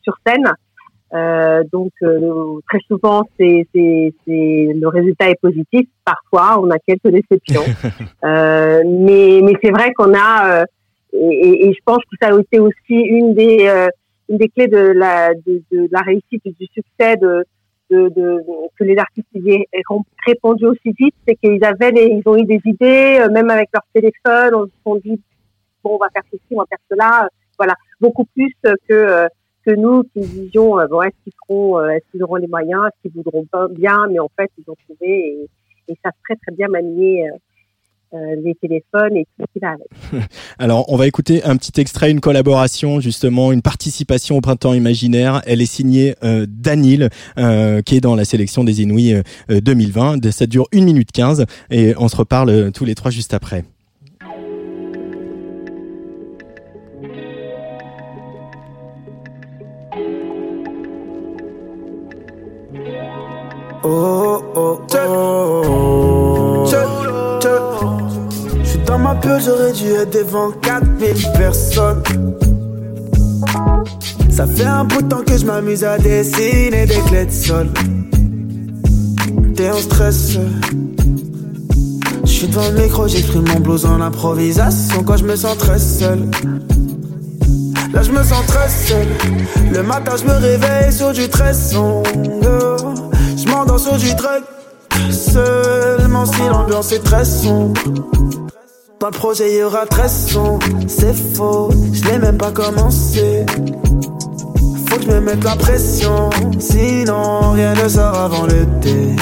[0.03, 0.51] sur scène
[1.13, 5.87] euh, donc euh, très souvent, c'est, c'est, c'est le résultat est positif.
[6.05, 7.63] Parfois, on a quelques déceptions,
[8.23, 10.65] euh, mais mais c'est vrai qu'on a euh,
[11.13, 13.87] et, et, je pense que ça a été aussi une des euh,
[14.29, 17.43] une des clés de la de, de la réussite et du succès de,
[17.89, 18.37] de, de
[18.77, 19.65] que les artistes aient
[20.27, 23.83] répondu aussi vite, c'est qu'ils avaient les, ils ont eu des idées, même avec leur
[23.95, 25.19] téléphone, on se dit
[25.83, 28.53] bon on va faire ceci, on va faire cela, voilà beaucoup plus
[28.87, 29.27] que
[29.75, 33.01] nous qui disions euh, bon, est-ce qu'ils feront, euh, est-ce qu'ils auront les moyens, est-ce
[33.09, 35.49] qu'ils voudront bien, mais en fait ils ont trouvé et,
[35.87, 37.29] et savent très très bien manier
[38.15, 40.27] euh, les téléphones et tout ce qui va avec.
[40.57, 45.43] Alors, on va écouter un petit extrait, une collaboration, justement, une participation au Printemps Imaginaire.
[45.45, 47.09] Elle est signée euh, Danil,
[47.85, 50.31] qui est dans la sélection des Inouïs 2020.
[50.31, 53.63] Ça dure 1 minute 15 et on se reparle tous les trois juste après.
[63.81, 66.65] Oh oh oh.
[68.61, 72.03] Je suis dans ma peur, j'aurais dû être devant 4000 personnes.
[74.29, 77.69] Ça fait un bout de temps que je m'amuse à dessiner des clés de sol.
[79.55, 80.37] T'es en stress.
[82.23, 85.79] Je suis devant le micro, j'exprime mon blues en improvisation quand je me sens très
[85.79, 86.19] seul.
[87.93, 89.07] Là je me sens très seul.
[89.71, 92.03] Le matin je me réveille sur du très sombre.
[93.85, 94.43] Drug.
[95.09, 97.81] Seulement si l'ambiance est très sombre.
[98.99, 100.65] Dans le projet, il y aura très sombre.
[100.87, 103.45] C'est faux, je n'ai même pas commencé.
[104.89, 106.29] Faut que je me mette la pression.
[106.59, 109.15] Sinon, rien ne sort avant l'été.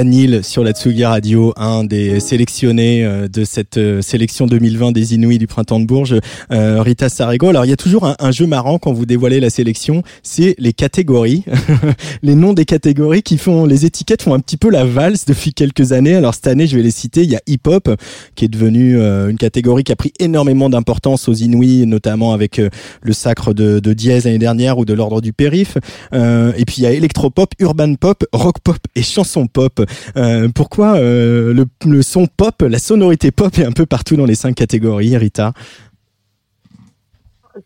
[0.00, 5.12] Danil sur la Tsugi Radio, un des sélectionnés euh, de cette euh, sélection 2020 des
[5.12, 6.18] Inuits du printemps de Bourges,
[6.50, 7.50] euh, Rita Sarego.
[7.50, 10.72] Alors il y a toujours un, jeu marrant quand vous dévoilez la sélection, c'est les
[10.72, 11.44] catégories,
[12.22, 15.52] les noms des catégories qui font les étiquettes font un petit peu la valse depuis
[15.52, 16.14] quelques années.
[16.14, 17.24] Alors cette année, je vais les citer.
[17.24, 17.94] Il y a hip hop
[18.36, 22.58] qui est devenu une catégorie qui a pris énormément d'importance aux Inuits, notamment avec
[23.02, 25.76] le sacre de, de Diez l'année dernière ou de l'ordre du périph.
[26.14, 29.84] et puis il y a électropop, urban pop, rock pop et chanson pop.
[30.16, 34.34] Euh, pourquoi euh, le, son pop, la sonorité pop est un peu partout dans les
[34.34, 35.52] cinq catégories, Rita?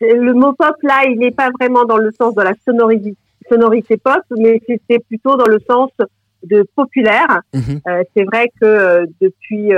[0.00, 3.14] Le mot pop, là, il n'est pas vraiment dans le sens de la sonorité,
[3.48, 5.90] sonorité pop, mais c'est plutôt dans le sens
[6.42, 7.40] de populaire.
[7.54, 7.80] Mhm.
[7.88, 9.70] Euh, c'est vrai que depuis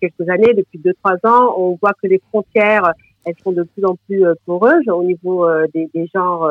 [0.00, 2.92] quelques années, depuis deux trois ans, on voit que les frontières
[3.26, 6.46] elles sont de plus en plus poreuses au niveau des, des, genres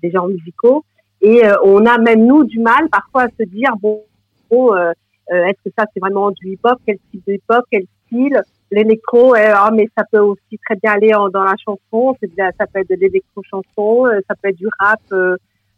[0.00, 0.84] des genres musicaux
[1.20, 4.04] et on a même nous du mal parfois à se dire bon
[4.52, 4.92] euh,
[5.32, 6.78] euh, est-ce que ça c'est vraiment du hip-hop?
[6.86, 7.64] Quel type de hip-hop?
[7.70, 8.40] Quel style?
[8.72, 12.16] L'électro, ah, mais ça peut aussi très bien aller dans la chanson.
[12.38, 15.00] Ça peut être de l'électro-chanson, euh, ça peut être du rap,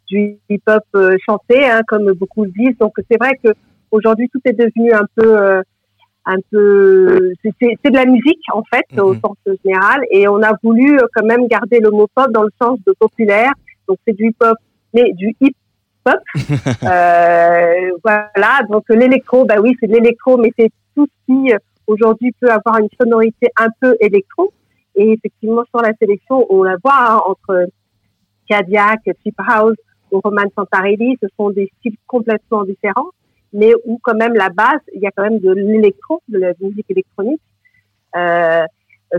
[0.09, 0.85] du hip-hop
[1.27, 2.77] chanté, hein, comme beaucoup le disent.
[2.79, 3.49] Donc c'est vrai que
[3.91, 5.62] aujourd'hui tout est devenu un peu
[6.27, 9.20] un peu, c'est de la musique en fait au mhm.
[9.25, 12.79] sens général, et on a voulu quand même garder le mot pop dans le sens
[12.87, 13.53] de populaire.
[13.89, 14.57] Donc c'est du hip hop,
[14.93, 15.57] mais du hip
[16.82, 18.61] euh, voilà.
[18.68, 21.53] Donc l'électro, bah oui, c'est de l'électro, mais c'est tout ce qui
[21.86, 24.53] aujourd'hui peut avoir une sonorité un peu électro.
[24.94, 27.66] Et effectivement sur la sélection, on la voit hein, entre
[28.48, 29.76] Cadillac, Chip House
[30.11, 33.11] ou Roman Santarelli, ce sont des styles complètement différents
[33.53, 36.53] mais où quand même la base, il y a quand même de l'électro, de la
[36.61, 37.40] musique électronique.
[38.16, 38.64] Euh,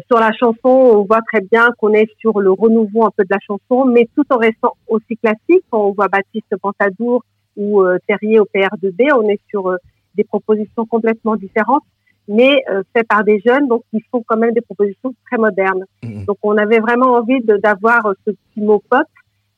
[0.09, 3.29] sur la chanson, on voit très bien qu'on est sur le renouveau un peu de
[3.29, 5.63] la chanson, mais tout en restant aussi classique.
[5.71, 7.23] on voit Baptiste Pantadour
[7.55, 9.77] ou euh, Terrier au PR2B, on est sur euh,
[10.15, 11.83] des propositions complètement différentes,
[12.27, 15.85] mais euh, faites par des jeunes, donc ils font quand même des propositions très modernes.
[16.01, 16.25] Mmh.
[16.25, 19.07] Donc on avait vraiment envie d'avoir ce petit mot pop,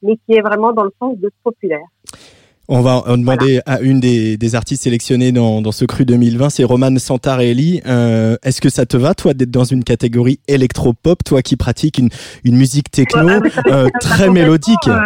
[0.02, 1.88] mais qui est vraiment dans le sens de populaire.
[2.68, 6.64] On va demander à une des, des, artistes sélectionnés dans, dans ce cru 2020, c'est
[6.64, 7.82] Roman Santarelli.
[7.86, 12.00] Euh, Est-ce que ça te va, toi, d'être dans une catégorie électropop, toi qui pratiques
[12.00, 12.10] une,
[12.44, 13.30] une musique techno
[13.68, 14.88] euh, très mélodique?
[14.88, 15.00] euh,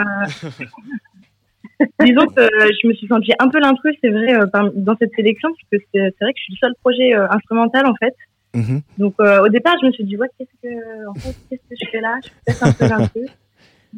[2.05, 4.37] Disons que euh, je me suis sentie un peu l'intrus, c'est vrai,
[4.75, 7.95] dans cette sélection, parce que c'est vrai que je suis le seul projet instrumental, en
[7.95, 8.15] fait.
[8.53, 8.81] Mhm.
[8.97, 11.89] Donc, au départ, je me suis dit, ouais, qu'est-ce que, en fait, qu'est-ce que je
[11.91, 12.15] fais là?
[12.23, 13.29] Je suis peut-être un peu l'intrus.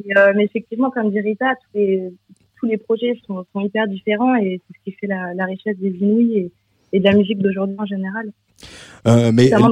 [0.06, 2.14] Mais, mais, effectivement, comme dit Rita, tous les,
[2.62, 6.52] tous les projets sont, hyper différents et c'est ce qui fait la, richesse des Inouïs
[6.94, 8.32] et, de la musique d'aujourd'hui en général.
[9.08, 9.72] Euh, mais dans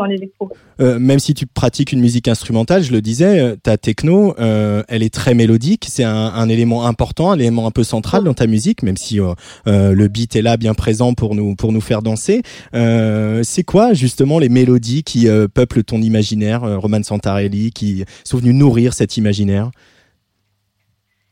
[0.79, 5.03] euh, même si tu pratiques une musique instrumentale, je le disais, euh, ta techno, elle
[5.03, 5.85] est très mélodique.
[5.87, 9.19] C'est un, élément important, un élément un peu central dans ta musique, même si
[9.65, 12.41] le beat est là, bien présent pour nous pour nous faire danser.
[12.73, 18.93] c'est quoi justement les mélodies qui peuplent ton imaginaire, Roman Santarelli, qui sont venues nourrir
[18.93, 19.69] cet imaginaire?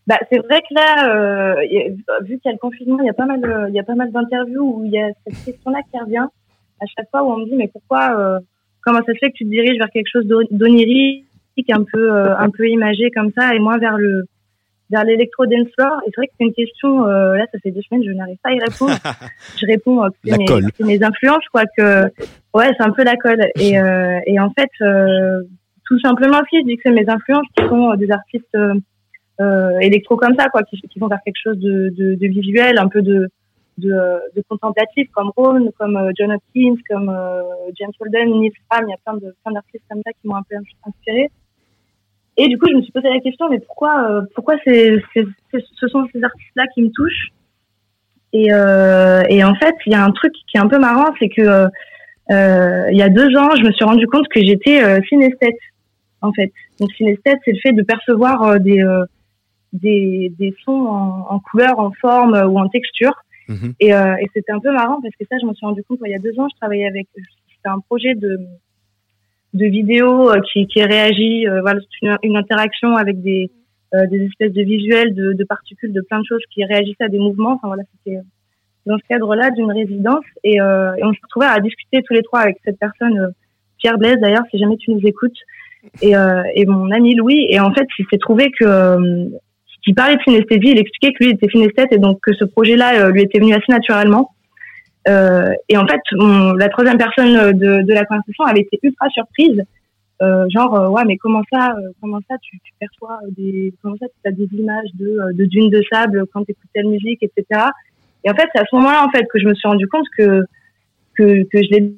[0.08, 1.56] Bah, c'est vrai que là, euh,
[2.22, 3.96] vu qu'il y a le confinement, il y a pas mal, il y a pas
[3.96, 6.28] mal d'interviews où il y a cette question-là qui revient
[6.80, 8.40] à chaque fois où on me dit mais pourquoi, euh,
[8.82, 11.26] comment ça se fait que tu te diriges vers quelque chose d'onirique,
[11.72, 14.26] un peu, euh, un peu imagé comme ça, et moins vers le,
[14.90, 16.02] vers l'électro dance floor?
[16.06, 17.08] Et c'est vrai que c'est une question.
[17.08, 18.94] Euh, là, ça fait deux semaines, je n'arrive pas à y répondre.
[19.60, 22.06] je réponds euh, que c'est mes, mes, influences, crois que
[22.54, 23.46] ouais, c'est un peu la colle.
[23.60, 23.74] Et,
[24.28, 24.70] et en fait,
[25.86, 28.58] tout simplement aussi, je dis que c'est mes influences qui sont des artistes
[29.40, 32.78] euh, électro comme ça, quoi, qui, qui, vont vers quelque chose de, de, de visuel,
[32.78, 33.30] un peu de,
[33.78, 33.90] de,
[34.36, 37.44] de contemplatif, comme Ron, comme euh, John Hopkins, comme euh,
[37.80, 40.36] James Holden, Neil Fram, il y a plein de plein d'artistes comme ça qui m'ont
[40.36, 41.30] un peu inspiré.
[42.38, 45.00] Et du coup, je me suis posé la question, mais pourquoi, euh, pourquoi ce
[45.88, 47.30] sont ces artistes-là qui me touchent?
[48.34, 51.12] Et, euh, et en fait, il y a un truc qui est un peu marrant,
[51.20, 54.82] c'est que euh, il y a deux ans, je me suis rendu compte que j'étais
[55.08, 55.58] synesthète,
[56.22, 56.52] en fait.
[56.80, 58.84] Donc synesthète, c'est le fait de percevoir des
[59.82, 63.14] des, des sons en, en, couleur, en forme ou en texture.
[63.48, 63.74] Mhm.
[63.80, 66.00] Et, euh, et c'était un peu marrant parce que ça, je me suis rendu compte
[66.06, 68.40] il y a deux ans, je travaillais avec, c'était un projet de
[69.54, 73.50] de vidéo euh, qui, qui réagit, euh, voilà, une, une, interaction avec des,
[73.94, 77.10] euh, des espèces de visuels, de, de, particules, de plein de choses qui réagissaient à
[77.10, 77.54] des mouvements.
[77.54, 78.20] Enfin voilà, c'était
[78.86, 82.40] dans ce cadre-là d'une résidence et, et, on se retrouvait à discuter tous les trois
[82.40, 83.34] avec cette personne,
[83.80, 85.38] Pierre Blaise d'ailleurs, si jamais tu nous écoutes,
[86.02, 86.14] et,
[86.56, 87.48] et mon ami Louis.
[87.50, 89.30] Et en fait, il s'est trouvé que
[89.88, 93.06] qui parlait de synesthésie, il expliquait que lui était synesthète et donc que ce projet-là
[93.06, 94.32] euh, lui était venu assez naturellement.
[95.08, 99.64] Euh, et en fait, la troisième personne de, de, la conversation avait été ultra surprise,
[100.22, 104.28] euh, genre euh, ouais mais comment ça, comment ça tu, perçois des, comment ça tu
[104.28, 107.62] as des images de, dunes de sable quand tu écoutes telle musique, etc.
[108.26, 110.06] Et en fait, c'est à ce moment-là en fait que je me suis rendu compte
[110.18, 110.44] que
[111.16, 111.94] que, je l'ai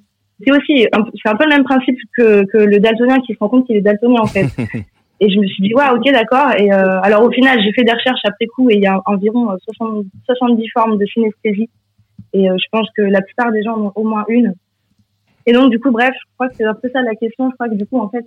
[0.46, 3.66] c'est aussi c'est un peu le même principe que le daltonien qui se rend compte
[3.66, 4.46] qu'il est daltonien en fait.
[5.22, 6.54] Et je me suis dit, ouais, ok, d'accord.
[6.58, 9.02] Et euh, alors au final, j'ai fait des recherches après coup et il y a
[9.06, 11.70] environ 60, euh, 70 formes de synesthésie.
[12.34, 14.54] Et euh, je pense que la plupart des gens en ont au moins une.
[15.46, 17.50] Et donc du coup, bref, je crois que c'est un peu ça la question.
[17.50, 18.26] Je crois que du coup, en fait,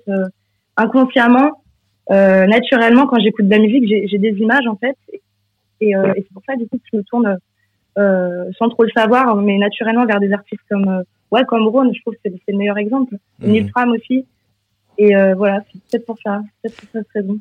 [0.76, 1.62] inconsciemment,
[2.10, 4.96] naturellement, quand j'écoute de la musique, j'ai des images en fait.
[5.80, 7.38] Et, et c'est pour ça du coup que je me tourne
[8.58, 11.92] sans trop le savoir, mais naturellement vers des artistes comme ouais, comme Ron.
[11.92, 13.14] Je trouve que c'est le meilleur exemple.
[13.40, 13.68] Mmh.
[13.68, 14.26] Fram aussi.
[14.98, 17.40] Et euh, voilà, c'est peut-être pour ça, peut-être pour cette raison.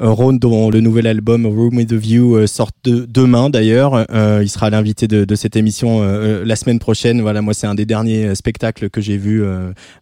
[0.00, 4.06] Ron, dont le nouvel album Room with a View euh, sort de, demain d'ailleurs.
[4.10, 7.20] Euh, il sera l'invité de, de, cette émission euh, la semaine prochaine.
[7.20, 9.44] Voilà, moi c'est un des derniers spectacles que j'ai vu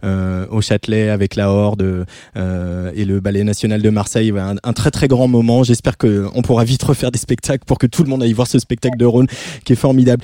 [0.02, 4.32] au Châtelet avec la Horde et le Ballet National de Marseille.
[4.36, 5.62] Un, un très très grand moment.
[5.62, 8.46] J'espère que on pourra vite refaire des spectacles pour que tout le monde aille voir
[8.46, 9.26] ce spectacle de Ron
[9.64, 10.22] qui est formidable.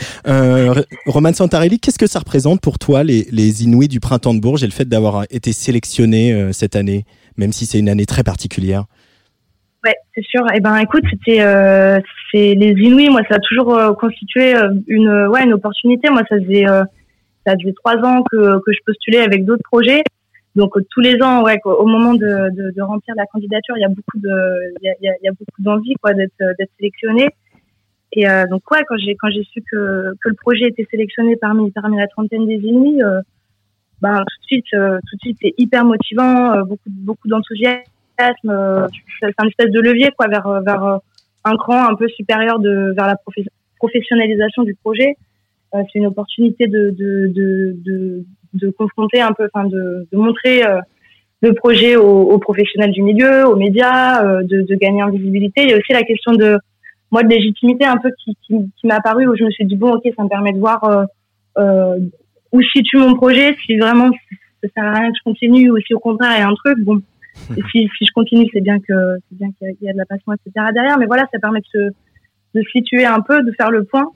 [1.06, 4.62] Roman Santarelli, qu'est-ce que ça représente pour toi les, les Inouïs du printemps de Bourges
[4.62, 7.04] et le fait d'avoir été sélectionné cette année,
[7.36, 8.84] même si c'est une année très particulière?
[9.84, 10.46] Ouais, c'est sûr.
[10.54, 11.98] Eh ben, écoute, c'était, euh,
[12.30, 13.10] c'est les Inuits.
[13.10, 16.08] Moi, ça a toujours euh, constitué euh, une, ouais, une opportunité.
[16.10, 16.66] Moi, ça faisait
[17.44, 20.04] ça faisait trois ans que, que je postulais avec d'autres projets.
[20.54, 23.84] Donc tous les ans, ouais, au moment de, de, de, remplir la candidature, il y
[23.84, 27.28] a beaucoup de, il y a, y a beaucoup d'envie quoi d'être d'être sélectionné.
[28.12, 31.36] Et euh, donc ouais, quand j'ai quand j'ai su que que le projet était sélectionné
[31.36, 32.60] parmi parmi la trentaine des
[33.02, 33.22] euh,
[34.02, 37.90] ben tout de suite euh, tout de suite c'est hyper motivant, euh, beaucoup beaucoup d'enthousiasme.
[38.20, 38.86] Euh,
[39.20, 41.00] c'est un espèce de levier quoi vers vers
[41.44, 43.16] un cran un peu supérieur de vers la
[43.78, 45.16] professionnalisation du projet.
[45.72, 50.62] c'est une opportunité de de, de de confronter un peu, enfin de, de montrer
[51.40, 55.62] le projet aux, professionnels du milieu, aux médias, de, gagner en visibilité.
[55.62, 56.58] Il y a aussi la question de
[57.12, 59.76] moi de légitimité un peu qui, qui, qui m'a apparu où je me suis dit
[59.76, 61.04] bon ok ça me permet de voir euh,
[61.58, 61.98] euh,
[62.50, 64.10] où situe mon projet si vraiment
[64.62, 66.54] ça sert à rien que je continue ou si au contraire il y a un
[66.54, 67.02] truc bon
[67.70, 70.98] si, si je continue c'est bien qu'il y, a de la passion etc derrière.
[70.98, 71.92] Mais voilà ça permet de
[72.54, 74.10] se situer un peu de faire le point.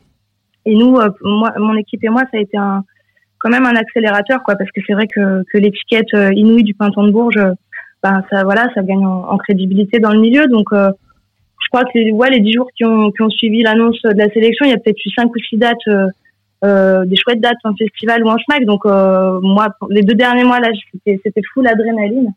[0.65, 2.59] Et nous euh, moi mon équipe et moi ça a été
[3.39, 6.75] quand même un accélérateur quoi parce que c'est vrai que, que l'étiquette euh, inouïe du
[6.75, 7.41] printemps de Bourges
[8.03, 10.47] ben ça voilà ça gagne en, crédibilité dans le milieu.
[10.47, 10.91] Donc euh,
[11.67, 14.71] je crois que ouais, les dix jours qui ont, suivi l'annonce de la sélection, il
[14.71, 16.07] y a peut-être eu cinq ou six dates, euh,
[16.65, 18.65] euh des chouettes dates en festival ou en schmack.
[18.65, 22.33] Donc euh, moi, les deux derniers mois là, c'était, c'était full adrénaline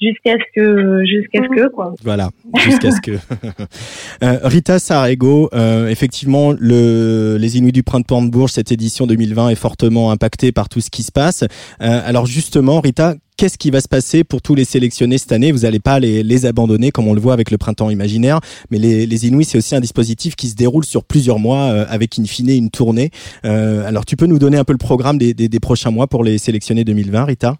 [0.00, 1.94] jusqu'à ce que jusqu'à ce que quoi.
[2.02, 2.30] Voilà,
[2.64, 3.12] jusqu'à ce que.
[4.22, 9.50] euh, Rita Sarego, euh, effectivement, le les Inuits du printemps de Bourges, cette édition 2020
[9.50, 11.42] est fortement impactée par tout ce qui se passe.
[11.42, 15.52] Euh, alors justement, Rita, qu'est-ce qui va se passer pour tous les sélectionnés cette année?
[15.52, 18.40] Vous n'allez pas les, abandonner comme on le voit avec le printemps imaginaire,
[18.70, 22.18] mais les, les Inuits, c'est aussi un dispositif qui se déroule sur plusieurs mois avec
[22.18, 23.10] in fine une tournée.
[23.42, 26.24] Alors tu peux nous donner un peu le programme des, des, des prochains mois pour
[26.24, 27.56] les sélectionnés 2020, Rita?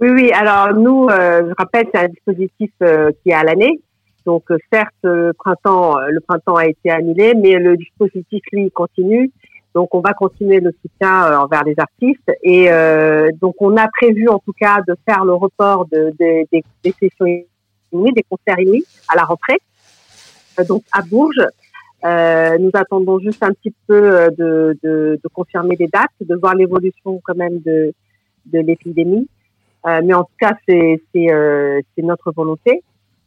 [0.00, 0.30] Oui, oui.
[0.32, 3.80] Alors nous, euh, je rappelle, c'est un dispositif euh, qui est à l'année.
[4.24, 9.32] Donc euh, certes, le printemps, le printemps a été annulé, mais le dispositif lui continue.
[9.74, 12.68] Donc on va continuer le soutien envers les artistes et
[13.40, 17.44] donc on a prévu en tout cas de faire le report de, de, des, sessions
[17.92, 19.58] inuites, des concerts inuits à la rentrée.
[20.66, 21.46] donc à Bourges,
[22.04, 27.36] euh, nous attendons juste un petit peu de, confirmer les dates, de voir l'évolution quand
[27.36, 27.94] même de
[28.52, 29.28] l'épidémie.
[29.88, 32.82] Euh, mais en tout cas, c'est euh, notre volonté.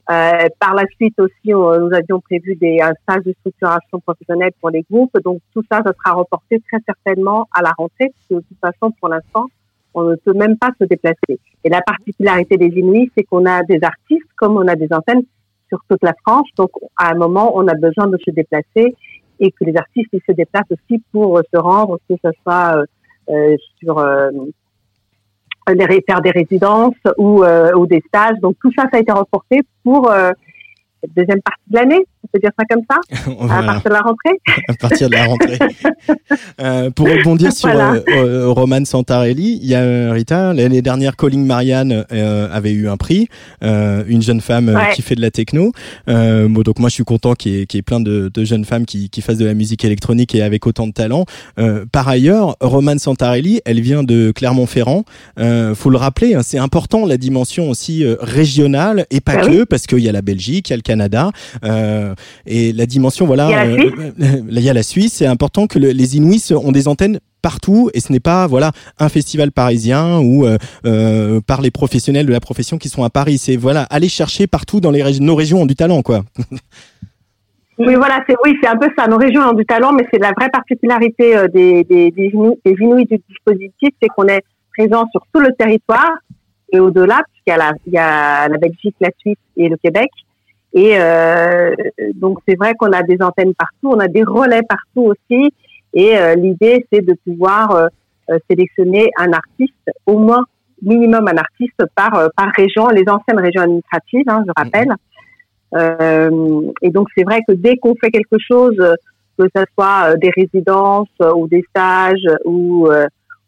[0.10, 4.70] Euh, par la suite aussi, nous avions prévu des, un stage de structuration professionnelle pour
[4.70, 5.18] les groupes.
[5.24, 8.60] Donc tout ça, ça sera reporté très certainement à la rentrée, parce que de toute
[8.60, 9.46] façon, pour l'instant,
[9.94, 11.40] on ne peut même pas se déplacer.
[11.64, 15.24] Et la particularité des Inuits, c'est qu'on a des artistes comme on a des antennes
[15.70, 16.48] sur toute la France.
[16.58, 18.96] Donc à un moment, on a besoin de se déplacer
[19.40, 22.84] et que les artistes ils se déplacent aussi pour se rendre, que ce soit
[23.30, 23.98] euh, sur
[26.08, 28.38] faire des résidences ou, euh, ou des stages.
[28.42, 30.12] Donc tout ça, ça a été reporté pour
[31.04, 33.00] euh, deuxième partie de l'année, on peut dire ça comme ça,
[33.58, 34.40] à partir de la rentrée.
[34.68, 35.60] à partir de la rentrée.
[36.62, 41.44] euh, pour rebondir sur euh, euh, Roman Santarelli, il y a Rita, l'année dernière, Colin
[41.44, 43.28] Marianne euh, avait eu un prix,
[43.62, 44.94] une jeune femme ouais.
[44.94, 45.72] qui fait de la techno.
[46.08, 48.66] bon, donc moi, je suis content qu'il y, qu y, ait plein de, de jeunes
[48.66, 51.26] femmes qui, qui, fassent de la musique électronique et avec autant de talent.
[51.92, 55.04] par ailleurs, Roman Santarelli, elle vient de Clermont-Ferrand.
[55.76, 59.66] faut le rappeler, hein, c'est important la dimension aussi régionale et pas bah que, oui.
[59.70, 61.32] parce qu'il y a la Belgique, il y a le Canada.
[61.64, 62.14] Euh,
[62.46, 64.92] et la dimension, voilà, il y a la Suisse.
[64.92, 65.14] Euh, Suisse.
[65.14, 68.72] C'est important que le, les Inuits ont des antennes partout et ce n'est pas voilà
[69.00, 73.10] un festival parisien ou euh, euh, par les professionnels de la profession qui sont à
[73.10, 73.38] Paris.
[73.38, 75.24] C'est voilà aller chercher partout dans les régions.
[75.24, 76.22] Nos régions ont du talent, quoi.
[77.78, 79.08] Oui, voilà, c'est oui, c'est un peu ça.
[79.08, 82.60] Nos régions ont du talent, mais c'est la vraie particularité euh, des, des, des, Inuits,
[82.64, 84.44] des Inuits du dispositif, c'est qu'on est
[84.78, 86.12] présent sur tout le territoire
[86.72, 89.78] et au-delà, puisqu'il y a la, il y a la Belgique, la Suisse et le
[89.78, 90.12] Québec.
[90.74, 91.76] Et euh,
[92.16, 95.54] donc c'est vrai qu'on a des antennes partout, on a des relais partout aussi.
[95.94, 97.90] Et euh, l'idée c'est de pouvoir
[98.30, 99.74] euh, sélectionner un artiste,
[100.06, 100.46] au moins
[100.82, 104.94] minimum un artiste par euh, par région, les anciennes régions administratives, hein, je rappelle.
[105.76, 108.78] Euh, et donc c'est vrai que dès qu'on fait quelque chose,
[109.38, 112.88] que ce soit des résidences ou des stages ou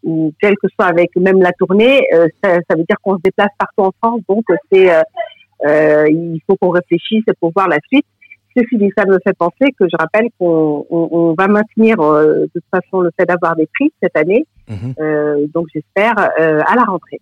[0.04, 2.06] ou quel que soit avec même la tournée,
[2.44, 4.22] ça, ça veut dire qu'on se déplace partout en France.
[4.28, 5.02] Donc c'est euh,
[5.66, 8.06] il faut qu'on réfléchisse pour voir la suite.
[8.56, 12.42] Ceci dit, ça me fait penser que je rappelle qu'on on, on va maintenir euh,
[12.42, 14.46] de toute façon le fait d'avoir des prix cette année.
[14.70, 14.94] Mhm.
[15.00, 17.20] Euh, donc j'espère euh, à la rentrée.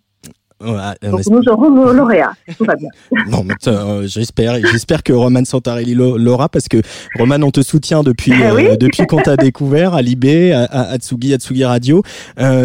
[0.62, 2.32] Donc nous aurons lauréats.
[2.56, 2.88] Tout va bien.
[3.30, 3.44] non,
[4.06, 4.56] j'espère.
[4.70, 6.78] J'espère que Roman Santarelli l'aura parce que
[7.18, 11.34] Roman, on te soutient depuis eh depuis qu'on t'a découvert à Libé, à, à Atsugi,
[11.34, 12.02] Atsugi Radio.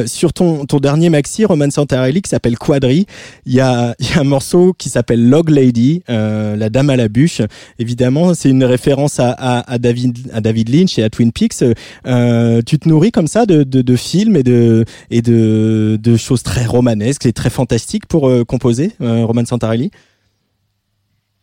[0.06, 3.06] sur ton ton dernier maxi, Roman Santarelli, qui s'appelle Quadri,
[3.45, 6.95] il y a il y a un morceau qui s'appelle Log Lady, la dame à
[6.95, 7.41] la bûche.
[7.80, 11.60] Évidemment, c'est une référence à, à, à David à David Lynch et à Twin Peaks.
[11.60, 16.43] tu te nourris comme ça de, de, de films et de et de, de choses
[16.43, 19.91] très romanesques et très fantastiques pour euh, composer, euh, Roman Santarelli?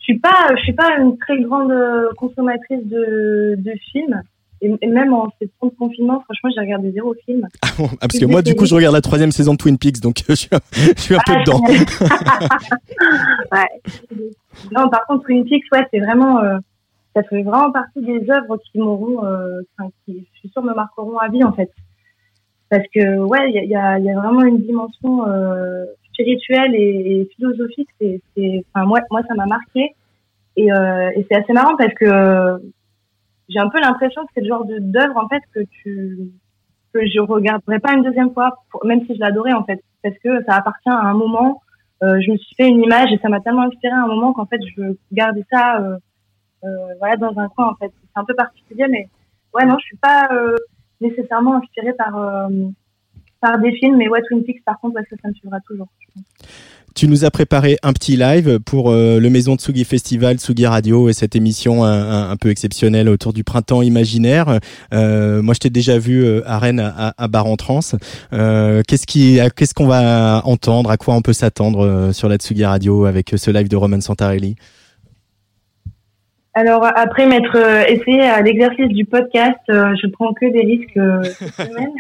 [0.01, 4.23] Je suis pas, je suis pas une très grande euh, consommatrice de, de films.
[4.61, 7.47] Et, même en ces temps de confinement, franchement, j'ai regardé zéro film.
[7.63, 10.01] Ah, ah parce que moi, du coup, je regarde la troisième saison de Twin Peaks,
[10.01, 11.61] donc je suis un, je suis un peu ah, dedans.
[13.53, 13.69] ouais.
[14.73, 16.41] Non, par contre, Twin Peaks, ouais, c'est vraiment,
[17.15, 19.21] ça fait vraiment partie des œuvres qui m'auront,
[20.07, 21.71] qui, je suis sûre, me marqueront à vie, en fait
[22.75, 25.85] parce que ouais, il y a, y a, vraiment une dimension euh,
[26.15, 27.89] spirituelle et, philosophique.
[28.01, 28.21] C'est,
[28.73, 29.95] enfin moi, moi ça m'a marqué
[30.57, 32.61] et, euh, et c'est assez marrant parce que
[33.49, 36.31] j'ai un peu l'impression que c'est le genre d'œuvre en fait que tu
[36.93, 40.45] que je regarderai pas une deuxième fois, même si je l'adorais en fait, parce que
[40.45, 41.61] ça appartient à un moment.
[42.03, 44.33] Euh, je me suis fait une image et ça m'a tellement inspiré à un moment
[44.33, 45.97] qu'en fait je veux garder ça euh,
[46.65, 47.93] euh, voilà dans un coin en fait.
[48.01, 49.09] C'est un peu particulier, mais
[49.55, 50.57] ouais non, je suis pas euh,
[51.01, 52.49] nécessairement inspiré par,
[53.45, 53.97] par des films.
[53.97, 55.89] Mais ouais, Twin par contre, ça, me toujours.
[56.95, 61.09] Tu nous as préparé un petit live pour euh, le Maison Tsugi Festival, Tsugi Radio
[61.09, 64.61] et cette émission un, peu exceptionnelle autour du printemps imaginaire.
[64.93, 67.81] Euh, moi, je t'ai déjà vu à Rennes à, à Bar en Trans.
[68.31, 70.91] qu'est-ce qui, qu'est-ce qu'on va entendre?
[70.91, 74.57] À quoi on peut s'attendre sur la Tsugi Radio avec ce live de Roman Santarelli?
[76.55, 80.97] Alors après m'être euh, essayé à l'exercice du podcast, euh, je prends que des risques
[80.97, 81.93] euh, cette semaine.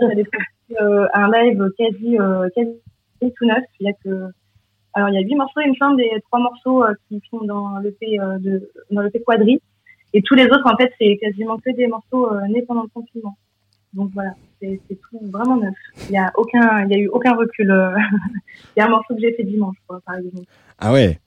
[0.00, 2.18] J'allais faire un live quasi
[2.54, 3.64] quasi tout neuf.
[3.80, 4.30] Il y a que
[4.92, 7.78] alors il y a huit morceaux, il me semble, des trois morceaux qui sont dans
[7.78, 9.60] le P de dans le P quadri,
[10.12, 13.38] et tous les autres en fait c'est quasiment que des morceaux nés pendant le confinement.
[13.94, 15.74] Donc voilà, c'est tout vraiment neuf.
[16.10, 17.68] Il y a aucun, il y a eu aucun recul.
[18.76, 20.44] il y a un morceau que j'ai fait dimanche, quoi, par exemple.
[20.78, 21.18] Ah ouais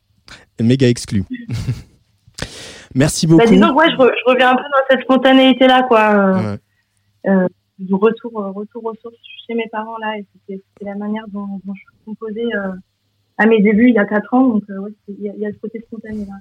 [0.60, 1.24] méga exclu.
[2.96, 3.44] Merci beaucoup.
[3.44, 6.16] Bah, disons, ouais, je, je, reviens un peu dans cette spontanéité là, quoi.
[6.16, 6.58] Euh,
[7.28, 7.48] euh,
[7.80, 9.16] du retour, euh, retour aux sources
[9.48, 12.50] chez mes parents là, et c'était la manière dont, dont je composais
[13.38, 15.58] à mes débuts il y a quatre ans, donc ouais, il y, y, a ce
[15.58, 16.36] côté spontané là.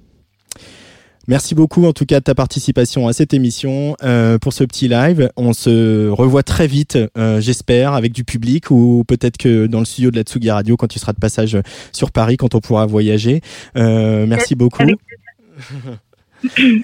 [1.28, 4.88] Merci beaucoup en tout cas de ta participation à cette émission euh, pour ce petit
[4.88, 5.30] live.
[5.36, 9.84] On se revoit très vite, euh, j'espère, avec du public ou peut-être que dans le
[9.84, 11.58] studio de la Tsugi Radio quand tu seras de passage
[11.92, 13.42] sur Paris, quand on pourra voyager.
[13.76, 14.82] Euh, merci beaucoup.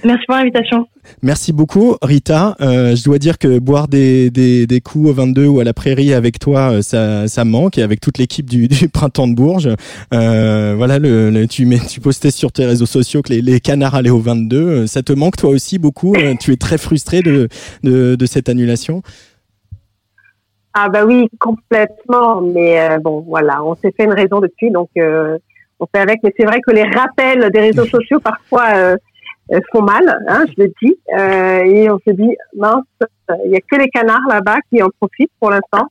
[0.05, 0.87] Merci pour l'invitation.
[1.23, 2.57] Merci beaucoup, Rita.
[2.61, 5.73] Euh, je dois dire que boire des, des, des, coups au 22 ou à la
[5.73, 9.35] prairie avec toi, euh, ça, ça manque, et avec toute l'équipe du, du, printemps de
[9.35, 9.71] Bourges.
[10.13, 13.95] Euh, voilà, le, tu, mets, tu postais sur tes réseaux sociaux que les, les, canards
[13.95, 14.57] allaient au 22.
[14.57, 17.49] Euh, ça te manque toi aussi beaucoup Tu es très frustré de,
[17.83, 19.03] de, de cette annulation?
[20.75, 22.43] Ah bah oui, complètement.
[22.43, 24.91] Mais bon, voilà, on s'est fait une raison depuis, donc
[25.81, 26.23] on fait avec.
[26.23, 28.97] Mais c'est vrai que les rappels des réseaux sociaux parfois euh,
[29.73, 30.97] font mal, hein, je le dis.
[31.17, 32.85] Euh, et on se dit, mince,
[33.45, 35.87] il y a que les canards là-bas qui en profitent pour l'instant.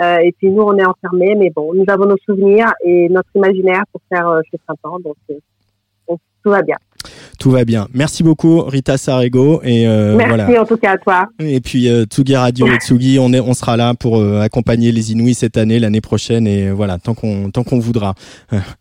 [0.00, 3.30] Euh, et puis nous, on est enfermés, mais bon, nous avons nos souvenirs et notre
[3.34, 5.16] imaginaire pour faire euh, ce printemps, donc,
[6.08, 6.76] donc, tout va bien.
[7.40, 7.88] Tout va bien.
[7.94, 11.28] Merci beaucoup Rita Sarego et Merci en tout cas à toi.
[11.38, 15.34] Et puis Tsugi Radio et Tsugi, on est, on sera là pour accompagner les Inuits
[15.34, 18.14] cette année, l'année prochaine et voilà tant qu'on tant qu'on voudra.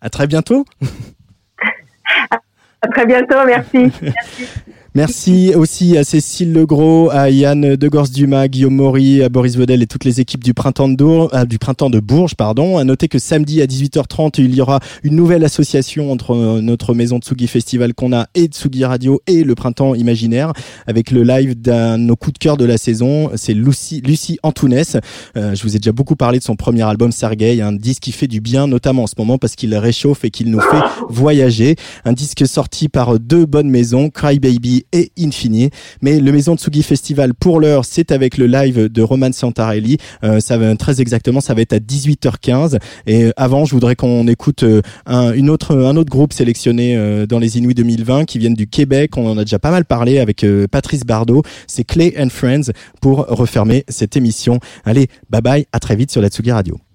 [0.01, 0.65] à très bientôt.
[2.81, 3.91] À très bientôt, merci.
[4.01, 4.47] Merci
[5.05, 10.21] aussi à Cécile Legros, à Yann Degors-Dumas, Guillaume Maury, à Boris Vedel et toutes les
[10.21, 12.35] équipes du printemps de, euh, du printemps de Bourges.
[12.35, 12.77] Pardon.
[12.77, 16.95] À noter que samedi à 18h30, il y aura une nouvelle association entre euh, notre
[16.95, 20.53] maison Tsugi Festival qu'on a et Tsugi Radio et le printemps imaginaire
[20.87, 23.29] avec le live d'un nos coups de cœur de la saison.
[23.35, 24.97] C'est Lucie, Lucie Antounès.
[25.35, 28.11] Euh, je vous ai déjà beaucoup parlé de son premier album Sergei, un disque qui
[28.11, 31.75] fait du bien, notamment en ce moment parce qu'il réchauffe et qu'il nous fait voyager.
[32.03, 35.69] Un disque sorti par deux bonnes maisons, Cry Baby et Infini.
[36.01, 39.97] Mais le Maison Tsugi Festival, pour l'heure, c'est avec le live de Roman Santarelli.
[40.23, 42.79] Euh, ça va très exactement, ça va être à 18h15.
[43.05, 47.25] Et avant, je voudrais qu'on écoute euh, un, une autre, un autre groupe sélectionné euh,
[47.25, 49.17] dans les Inuits 2020 qui viennent du Québec.
[49.17, 51.43] On en a déjà pas mal parlé avec euh, Patrice Bardot.
[51.67, 52.71] C'est Clay and Friends
[53.01, 54.59] pour refermer cette émission.
[54.85, 56.86] Allez, bye bye, à très vite sur la Tsugi Radio.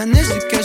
[0.00, 0.59] Amanece que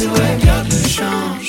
[0.00, 1.43] les oreilles, garde le change.